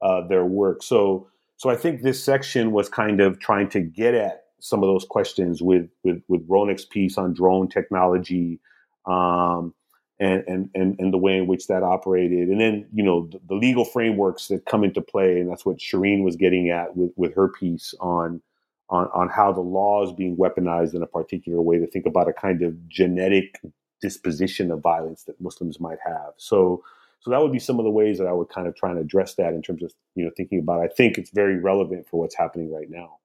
[0.00, 0.82] uh, their work.
[0.82, 4.88] So, so I think this section was kind of trying to get at some of
[4.88, 8.60] those questions with with with Ronak's piece on drone technology,
[9.06, 9.74] um,
[10.18, 13.40] and, and and and the way in which that operated, and then you know the,
[13.48, 17.10] the, legal frameworks that come into play, and that's what Shireen was getting at with
[17.16, 18.40] with her piece on
[18.88, 22.28] on on how the law is being weaponized in a particular way to think about
[22.28, 23.60] a kind of genetic
[24.00, 26.32] disposition of violence that Muslims might have.
[26.36, 26.82] So
[27.22, 28.98] so that would be some of the ways that I would kind of try and
[28.98, 30.80] address that in terms of you know thinking about.
[30.80, 30.90] It.
[30.92, 33.18] I think it's very relevant for what's happening right now.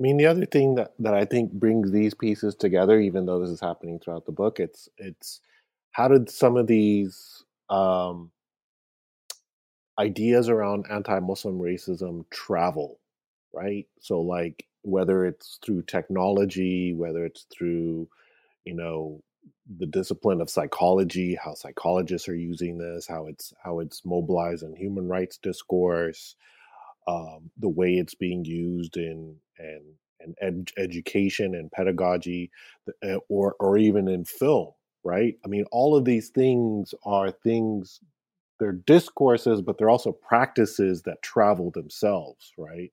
[0.00, 3.38] I mean, the other thing that, that I think brings these pieces together, even though
[3.38, 5.42] this is happening throughout the book, it's it's
[5.92, 8.30] how did some of these um,
[9.98, 12.98] ideas around anti-Muslim racism travel,
[13.52, 13.86] right?
[14.00, 18.08] So, like whether it's through technology, whether it's through,
[18.64, 19.22] you know,
[19.78, 24.74] the discipline of psychology, how psychologists are using this, how it's how it's mobilized in
[24.74, 26.36] human rights discourse,
[27.06, 29.82] um, the way it's being used in and
[30.20, 32.50] and ed- education and pedagogy,
[33.04, 34.72] uh, or or even in film,
[35.04, 35.36] right?
[35.44, 38.00] I mean, all of these things are things.
[38.60, 42.92] They're discourses, but they're also practices that travel themselves, right?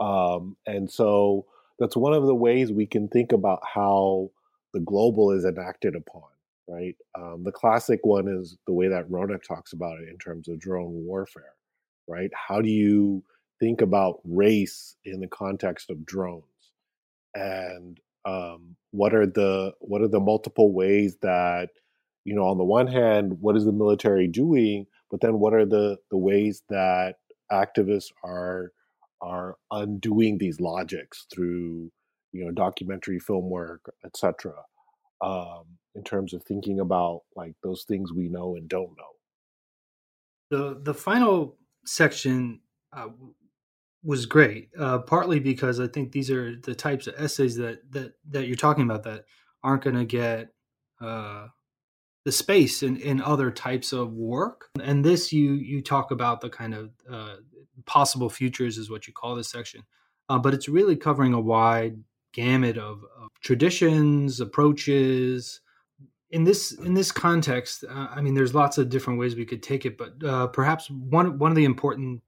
[0.00, 1.46] Um, and so
[1.78, 4.30] that's one of the ways we can think about how
[4.74, 6.28] the global is enacted upon,
[6.68, 6.96] right?
[7.14, 10.58] Um, the classic one is the way that Ronak talks about it in terms of
[10.60, 11.54] drone warfare,
[12.08, 12.30] right?
[12.48, 13.24] How do you
[13.60, 16.44] think about race in the context of drones
[17.34, 21.70] and um, what are the what are the multiple ways that
[22.24, 25.66] you know on the one hand what is the military doing but then what are
[25.66, 27.16] the the ways that
[27.50, 28.72] activists are
[29.20, 31.90] are undoing these logics through
[32.32, 34.52] you know documentary film work etc
[35.20, 39.12] um, in terms of thinking about like those things we know and don't know
[40.50, 42.60] the the final section
[42.92, 43.08] uh,
[44.04, 44.70] was great.
[44.78, 48.56] Uh, partly because I think these are the types of essays that that that you're
[48.56, 49.24] talking about that
[49.62, 50.48] aren't going to get
[51.00, 51.48] uh,
[52.24, 54.68] the space in, in other types of work.
[54.82, 57.36] And this, you you talk about the kind of uh,
[57.86, 59.82] possible futures is what you call this section,
[60.28, 62.02] uh, but it's really covering a wide
[62.32, 65.60] gamut of, of traditions, approaches.
[66.32, 69.62] In this in this context, uh, I mean, there's lots of different ways we could
[69.62, 72.22] take it, but uh, perhaps one one of the important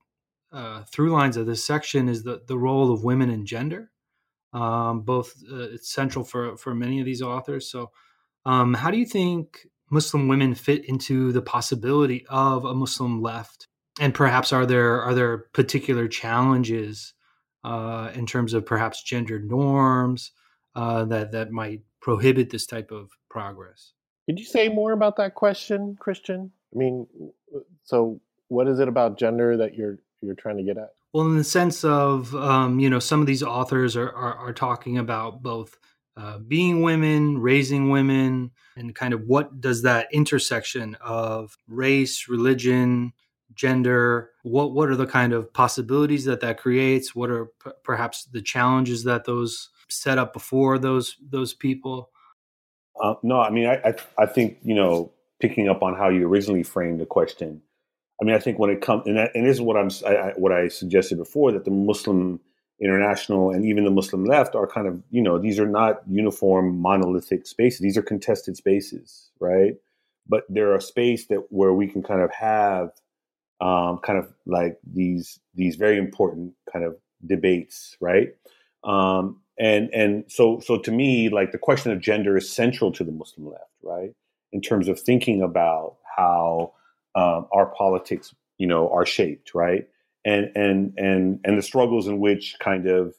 [0.55, 3.91] uh, through lines of this section is the, the role of women and gender.
[4.53, 7.69] Um, both uh, it's central for, for many of these authors.
[7.69, 7.91] So,
[8.47, 13.67] um, how do you think Muslim women fit into the possibility of a Muslim left?
[13.99, 17.15] And perhaps are there are there particular challenges
[17.65, 20.31] uh, in terms of perhaps gender norms
[20.77, 23.93] uh, that that might prohibit this type of progress?
[24.27, 26.51] Could you say more about that question, Kristian?
[26.73, 27.07] I mean,
[27.83, 30.91] so what is it about gender that you're you're trying to get at?
[31.13, 34.53] Well, in the sense of, um, you know, some of these authors are, are, are
[34.53, 35.77] talking about both
[36.17, 43.13] uh, being women, raising women, and kind of what does that intersection of race, religion,
[43.55, 44.31] gender?
[44.43, 47.15] What what are the kind of possibilities that that creates?
[47.15, 52.11] What are p- perhaps the challenges that those set up before those those people?
[53.05, 56.27] Uh, no, I mean, I, I, I think you know, picking up on how you
[56.27, 57.61] originally framed the question.
[58.23, 60.33] I mean, I think when it comes, and, and this is what I'm, I, I,
[60.37, 62.41] what I suggested before, that the Muslim
[62.81, 66.79] International and even the Muslim left are kind of, you know, these are not uniform
[66.79, 67.81] monolithic spaces.
[67.81, 69.75] These are contested spaces, right?
[70.29, 72.91] But they're a space that where we can kind of have
[73.61, 76.97] um, kind of like these these very important kind of
[77.27, 78.31] debates, right?
[78.85, 83.05] Um, and and so so to me, like the question of gender is central to
[83.05, 84.11] the Muslim left, right?
[84.53, 86.73] In terms of thinking about how
[87.15, 89.87] um, our politics, you know, are shaped, right?
[90.25, 93.15] And and and and the struggles in which kind of,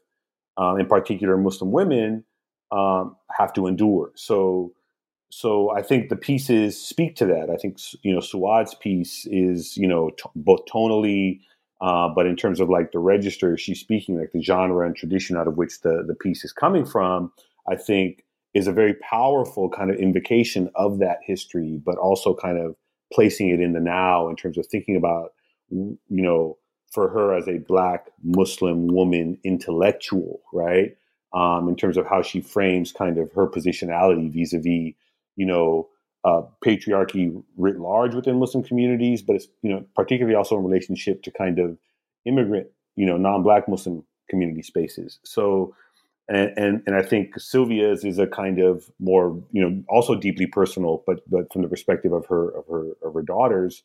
[0.57, 2.23] um, in particular, Muslim women
[2.71, 4.11] um, have to endure.
[4.15, 4.73] So
[5.31, 7.49] so I think the pieces speak to that.
[7.49, 11.39] I think you know Suad's piece is you know t- both tonally,
[11.85, 15.37] uh, but in terms of like the register, she's speaking like the genre and tradition
[15.37, 17.31] out of which the the piece is coming from.
[17.69, 18.25] I think
[18.55, 22.75] is a very powerful kind of invocation of that history, but also kind of
[23.13, 25.33] placing it in the now in terms of thinking about
[25.69, 26.57] you know
[26.91, 30.97] for her as a black Muslim woman intellectual, right?
[31.33, 34.95] Um, in terms of how she frames kind of her positionality vis-a-vis
[35.35, 35.89] you know,
[36.25, 41.21] uh, patriarchy writ large within Muslim communities, but it's you know particularly also in relationship
[41.23, 41.77] to kind of
[42.25, 45.19] immigrant, you know, non-black Muslim community spaces.
[45.23, 45.75] So,
[46.27, 50.47] and and, and I think Sylvia's is a kind of more you know also deeply
[50.47, 53.83] personal, but but from the perspective of her of her of her daughters,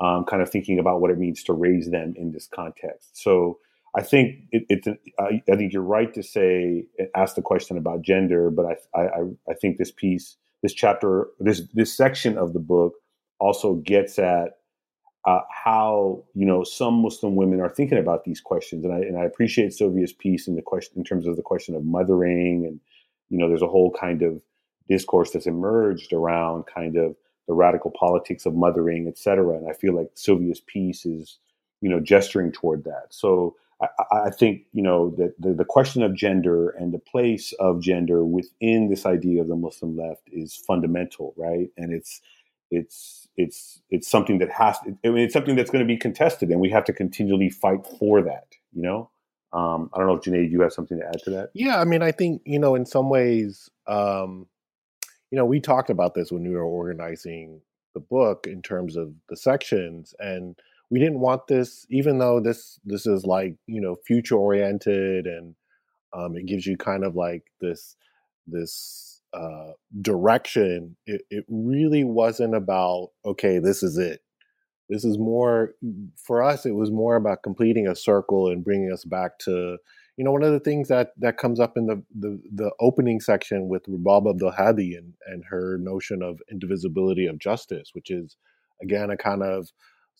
[0.00, 3.22] um, kind of thinking about what it means to raise them in this context.
[3.22, 3.58] So.
[3.94, 4.88] I think it, it's.
[5.20, 9.20] I, I think you're right to say ask the question about gender, but I, I
[9.50, 12.94] I think this piece this chapter, this this section of the book
[13.40, 14.58] also gets at
[15.24, 19.18] uh, how you know some Muslim women are thinking about these questions, and I and
[19.18, 22.80] I appreciate Sylvia's piece in the question in terms of the question of mothering, and
[23.28, 24.40] you know, there's a whole kind of
[24.88, 27.16] discourse that's emerged around kind of
[27.48, 29.56] the radical politics of mothering, et cetera.
[29.56, 31.38] And I feel like Sylvia's piece is
[31.80, 33.06] you know gesturing toward that.
[33.10, 37.52] So I, I think you know that the, the question of gender and the place
[37.58, 41.68] of gender within this idea of the Muslim left is fundamental, right?
[41.76, 42.20] And it's
[42.70, 45.98] it's it's it's something that has to, I mean it's something that's going to be
[45.98, 48.46] contested, and we have to continually fight for that.
[48.72, 49.10] You know,
[49.52, 51.50] um, I don't know if Junaid, you have something to add to that.
[51.54, 54.46] Yeah, I mean, I think you know, in some ways, um,
[55.30, 57.60] you know, we talked about this when we were organizing
[57.94, 60.56] the book in terms of the sections and
[60.92, 65.54] we didn't want this, even though this this is like you know future oriented and
[66.12, 67.96] um, it gives you kind of like this
[68.46, 69.72] this uh,
[70.02, 70.94] direction.
[71.06, 74.20] It, it really wasn't about okay, this is it.
[74.90, 75.72] This is more
[76.22, 76.66] for us.
[76.66, 79.78] It was more about completing a circle and bringing us back to
[80.18, 83.18] you know one of the things that that comes up in the the, the opening
[83.18, 88.36] section with Rabab Abdulhadi and and her notion of indivisibility of justice, which is
[88.82, 89.70] again a kind of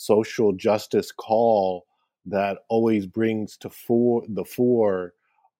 [0.03, 1.87] social justice call
[2.27, 5.15] that always brings to fore the fore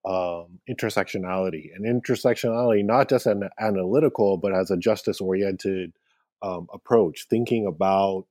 [0.05, 1.69] um, intersectionality.
[1.73, 5.93] And intersectionality not just an analytical but as a justice oriented
[6.41, 8.25] um, approach thinking about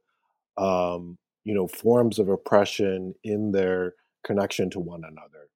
[0.58, 3.94] um, you know forms of oppression in their
[4.24, 5.48] connection to one another.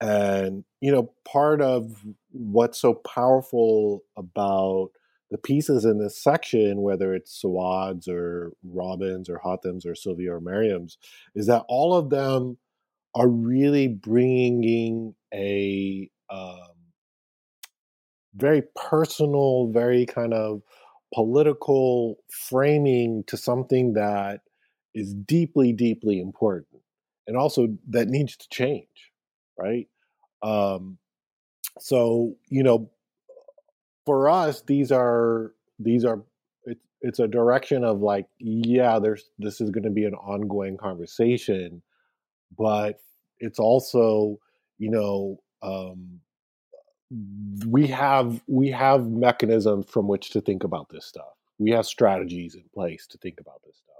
[0.00, 4.90] And you know part of what's so powerful about
[5.34, 10.40] the pieces in this section, whether it's Suad's or Robin's or Hatem's or Sylvia or
[10.40, 10.96] Miriam's,
[11.34, 12.56] is that all of them
[13.16, 16.76] are really bringing a um,
[18.36, 20.62] very personal, very kind of
[21.12, 24.42] political framing to something that
[24.94, 26.80] is deeply, deeply important,
[27.26, 29.10] and also that needs to change,
[29.58, 29.88] right?
[30.44, 30.98] Um,
[31.80, 32.88] so you know,
[34.04, 36.22] for us, these are these are
[36.64, 40.76] it's it's a direction of like, yeah, there's this is going to be an ongoing
[40.76, 41.82] conversation,
[42.56, 43.00] but
[43.38, 44.38] it's also,
[44.78, 46.20] you know, um,
[47.66, 51.34] we have we have mechanisms from which to think about this stuff.
[51.58, 53.94] We have strategies in place to think about this stuff.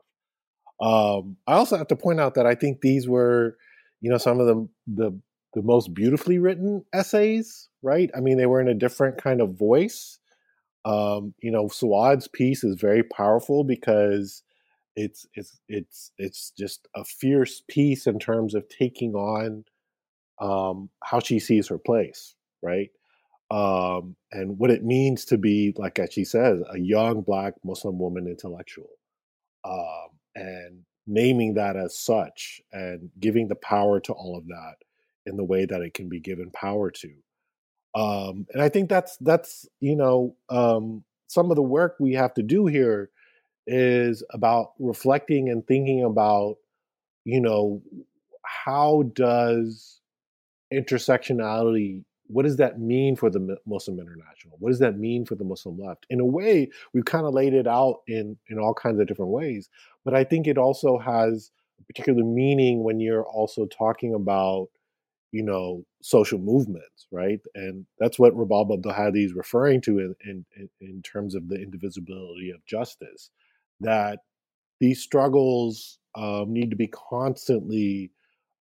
[0.81, 3.57] Um, I also have to point out that I think these were,
[4.01, 5.21] you know, some of the the
[5.55, 8.11] the most beautifully written essays, right?
[8.17, 10.19] I mean, they were in a different kind of voice.
[10.85, 14.43] Um, you know, Suad's piece is very powerful because
[14.97, 19.65] it's it's it's it's just a fierce piece in terms of taking on
[20.41, 22.91] um, how she sees her place, right?
[23.51, 27.99] Um, and what it means to be, like as she says, a young black Muslim
[27.99, 28.91] woman intellectual.
[29.65, 34.77] Um, and naming that as such and giving the power to all of that
[35.27, 37.11] in the way that it can be given power to.
[37.95, 42.35] Um, and I think that's that's you know um, some of the work we have
[42.35, 43.11] to do here
[43.67, 46.57] is about reflecting and thinking about
[47.25, 47.83] you know
[48.45, 50.01] how does
[50.73, 54.57] intersectionality what does that mean for the muslim international?
[54.59, 56.07] What does that mean for the muslim left?
[56.11, 59.31] In a way we've kind of laid it out in in all kinds of different
[59.31, 59.69] ways
[60.05, 61.51] but i think it also has
[61.81, 64.69] a particular meaning when you're also talking about
[65.35, 70.69] you know social movements right and that's what rabab abdul is referring to in, in
[70.81, 73.31] in terms of the indivisibility of justice
[73.81, 74.21] that
[74.81, 78.11] these struggles um, need to be constantly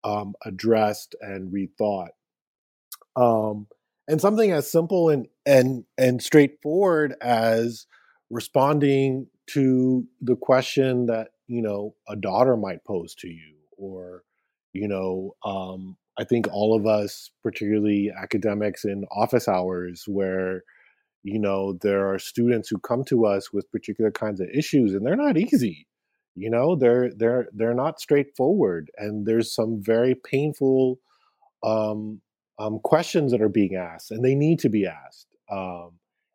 [0.03, 2.09] um, addressed and rethought.
[3.15, 3.67] Um,
[4.07, 7.85] and something as simple and and and straightforward as
[8.29, 14.23] responding to the question that you know a daughter might pose to you, or
[14.73, 20.63] you know, um, I think all of us, particularly academics in office hours, where
[21.23, 25.05] you know there are students who come to us with particular kinds of issues, and
[25.05, 25.87] they're not easy
[26.35, 30.99] you know they're they're they're not straightforward and there's some very painful
[31.63, 32.21] um,
[32.57, 35.91] um, questions that are being asked and they need to be asked um,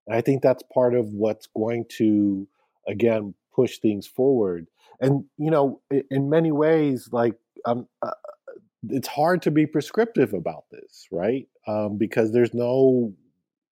[0.07, 2.47] and i think that's part of what's going to
[2.89, 4.69] again push things forward.
[5.01, 7.35] And you know in, in many ways like
[7.65, 8.11] um, uh,
[8.91, 13.13] it's hard to be prescriptive about this right um, because there's no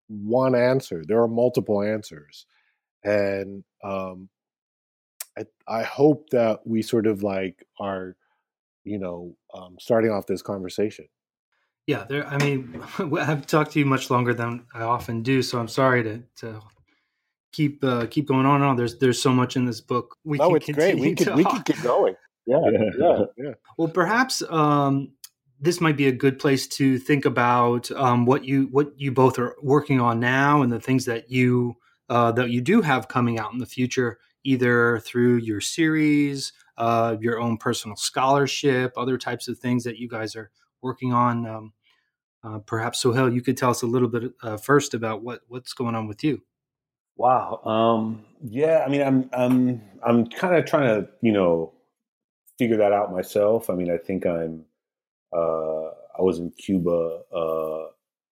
[0.09, 2.47] one answer there are multiple answers
[3.05, 4.28] and um,
[5.38, 8.16] I, I hope that we sort of like are,
[8.84, 11.06] you know, um, starting off this conversation.
[11.86, 12.26] Yeah, there.
[12.26, 12.82] I mean,
[13.18, 16.60] I've talked to you much longer than I often do, so I'm sorry to to
[17.52, 18.76] keep uh, keep going on and on.
[18.76, 20.16] There's there's so much in this book.
[20.24, 20.98] We no, it's great.
[20.98, 22.16] We could we could keep going.
[22.47, 22.60] Yeah,
[22.98, 23.55] yeah, yeah.
[23.77, 25.12] Well, perhaps um,
[25.60, 29.39] this might be a good place to think about um, what you what you both
[29.39, 31.77] are working on now and the things that you
[32.09, 37.16] uh, that you do have coming out in the future either through your series, uh,
[37.20, 40.51] your own personal scholarship, other types of things that you guys are
[40.82, 41.47] working on.
[41.47, 41.73] Um,
[42.44, 45.73] uh, perhaps Sohail, you could tell us a little bit uh, first about what what's
[45.73, 46.40] going on with you.
[47.16, 47.60] Wow.
[47.64, 48.85] Um, yeah.
[48.86, 51.73] I mean, I'm I'm I'm kind of trying to you know
[52.59, 53.70] figure that out myself.
[53.70, 54.65] I mean, I think I'm
[55.33, 55.87] uh,
[56.19, 57.87] I was in Cuba uh,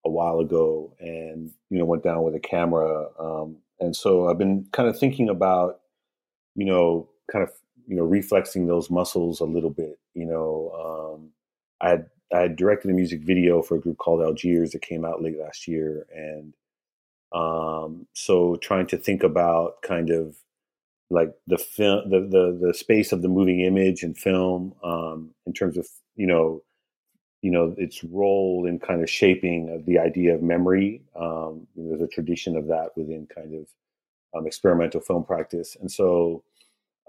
[0.04, 4.38] a while ago, and you know went down with a camera, um, and so I've
[4.38, 5.80] been kind of thinking about
[6.54, 7.52] you know, kind of,
[7.86, 9.98] you know, reflexing those muscles a little bit.
[10.14, 11.30] You know, um,
[11.80, 15.04] I had I had directed a music video for a group called Algiers that came
[15.04, 16.54] out late last year, and
[17.32, 20.36] um, so trying to think about kind of
[21.10, 25.52] like the film, the the the space of the moving image and film um, in
[25.52, 25.86] terms of
[26.16, 26.62] you know
[27.42, 31.02] you know its role in kind of shaping the idea of memory.
[31.14, 33.68] Um, there's a tradition of that within kind of
[34.34, 35.76] um, experimental film practice.
[35.80, 36.42] And so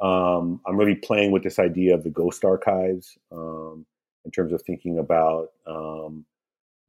[0.02, 3.86] um, I'm really playing with this idea of the ghost archives um,
[4.26, 6.26] in terms of thinking about, um,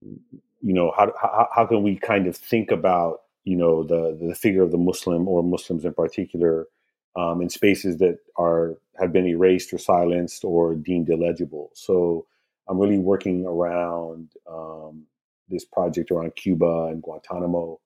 [0.02, 4.34] you know, how, how, how can we kind of think about, you know, the the
[4.34, 6.66] figure of the Muslim or Muslims in particular
[7.16, 11.70] um, in spaces that are have been erased or silenced or deemed illegible.
[11.74, 12.26] So
[12.68, 15.06] I'm really working around um,
[15.48, 17.80] this project around Cuba and Guantanamo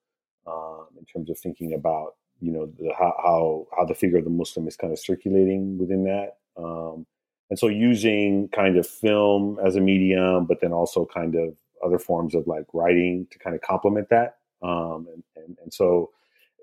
[0.46, 4.24] um, in terms of thinking about you know the, how, how how the figure of
[4.24, 6.38] the Muslim is kind of circulating within that.
[6.56, 7.06] Um,
[7.50, 11.98] and so using kind of film as a medium, but then also kind of other
[11.98, 14.36] forms of like writing to kind of complement that.
[14.62, 16.10] Um, and, and, and so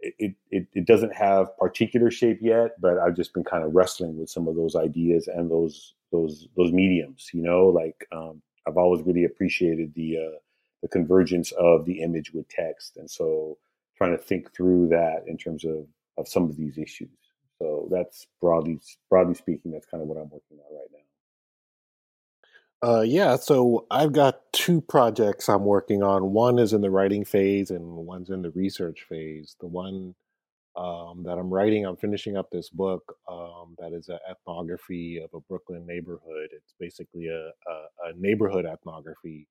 [0.01, 4.17] it, it, it doesn't have particular shape yet, but I've just been kind of wrestling
[4.17, 7.29] with some of those ideas and those those those mediums.
[7.33, 10.37] You know, like um, I've always really appreciated the uh,
[10.81, 13.57] the convergence of the image with text, and so
[13.97, 15.87] trying to think through that in terms of
[16.17, 17.09] of some of these issues.
[17.59, 18.79] So that's broadly
[19.09, 21.06] broadly speaking, that's kind of what I'm working on right now.
[22.83, 26.31] Uh, yeah, so I've got two projects I'm working on.
[26.33, 29.55] One is in the writing phase, and one's in the research phase.
[29.59, 30.13] The one
[30.77, 35.31] um, that I'm writing, I'm finishing up this book um, that is an ethnography of
[35.33, 36.49] a Brooklyn neighborhood.
[36.51, 39.47] It's basically a, a, a neighborhood ethnography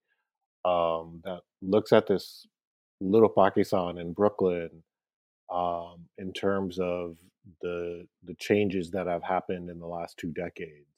[0.65, 2.47] um, that looks at this
[3.01, 4.71] Little Pakistan in Brooklyn
[5.53, 7.17] um, in terms of
[7.63, 10.96] the the changes that have happened in the last two decades.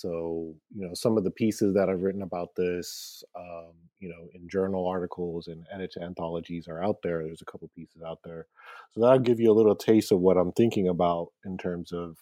[0.00, 4.28] So you know some of the pieces that I've written about this, um, you know,
[4.34, 7.22] in journal articles and edited anthologies are out there.
[7.22, 8.46] There's a couple pieces out there,
[8.92, 12.18] so that'll give you a little taste of what I'm thinking about in terms of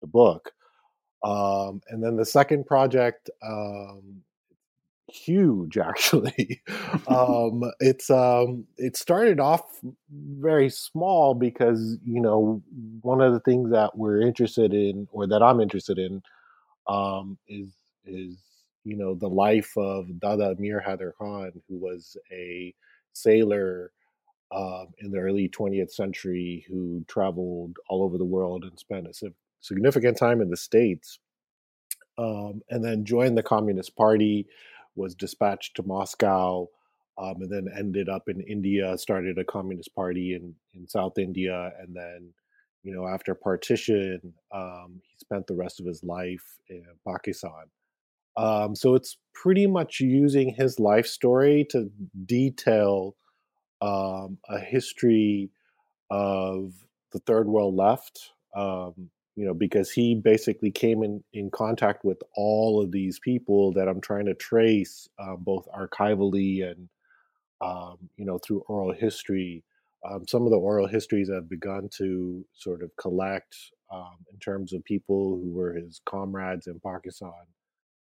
[0.00, 0.52] the book.
[1.22, 4.22] Um, and then the second project, um,
[5.08, 6.62] huge actually.
[7.06, 9.62] um, it's um, it started off
[10.10, 12.62] very small because you know
[13.02, 16.22] one of the things that we're interested in, or that I'm interested in,
[16.90, 17.70] um, is
[18.04, 18.36] is
[18.84, 22.74] you know the life of Dada Amir Haider Khan, who was a
[23.12, 23.92] sailor
[24.52, 29.32] um, in the early 20th century who traveled all over the world and spent a
[29.60, 31.20] significant time in the states,
[32.18, 34.46] um, and then joined the Communist Party,
[34.96, 36.68] was dispatched to Moscow,
[37.18, 41.72] um, and then ended up in India, started a Communist Party in in South India,
[41.80, 42.32] and then
[42.82, 44.20] you know, after partition,
[44.52, 47.70] um, he spent the rest of his life in Pakistan.
[48.36, 51.90] Um, so it's pretty much using his life story to
[52.26, 53.16] detail
[53.82, 55.50] um, a history
[56.10, 56.72] of
[57.12, 58.30] the third world left.
[58.54, 63.72] Um, you know, because he basically came in in contact with all of these people
[63.72, 66.88] that I'm trying to trace, uh, both archivally and
[67.60, 69.64] um, you know through oral history
[70.08, 73.54] um, some of the oral histories have begun to sort of collect
[73.92, 77.32] um, in terms of people who were his comrades in Pakistan,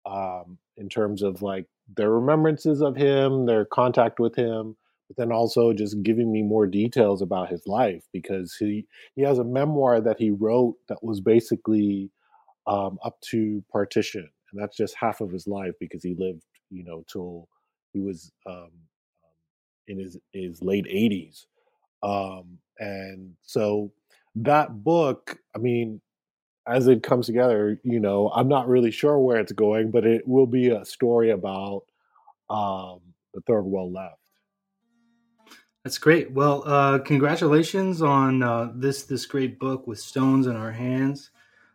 [0.06, 4.76] um, in terms of like their remembrances of him, their contact with him,
[5.08, 8.86] but then also just giving me more details about his life because he
[9.16, 12.12] he has a memoir that he wrote that was basically
[12.68, 16.84] um, up to partition, and that's just half of his life because he lived, you
[16.84, 17.48] know, till
[17.92, 18.70] he was um, um,
[19.88, 21.46] in his his late 80s
[22.04, 23.92] um, and so
[24.36, 26.02] that book, I mean,
[26.68, 30.28] as it comes together, you know, I'm not really sure where it's going, but it
[30.28, 31.84] will be a story about
[32.50, 33.00] um,
[33.34, 34.18] the third world left.
[35.84, 36.32] That's great.
[36.32, 41.32] Well, uh, congratulations on uh, this this great book with stones in our hands.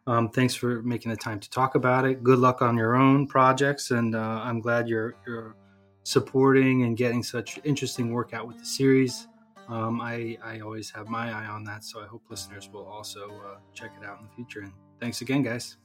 [0.07, 2.23] Um, thanks for making the time to talk about it.
[2.23, 5.57] Good luck on your own projects, and uh, I'm glad you're you're
[6.05, 9.27] supporting and getting such interesting work out with the series
[9.69, 11.85] um, I, I always have my eye on that.
[11.85, 14.61] So I hope listeners will also uh, check it out in the future.
[14.61, 15.77] And thanks again, guys.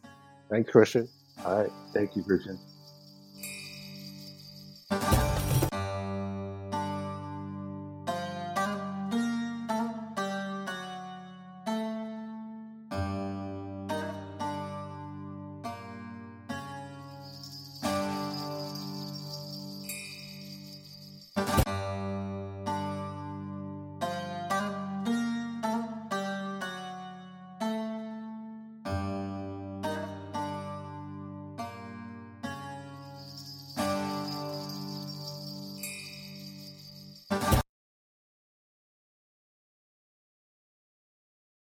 [0.50, 1.08] Thanks, Kristian.
[1.46, 1.72] All right.
[1.94, 2.60] Thank you, Kristian.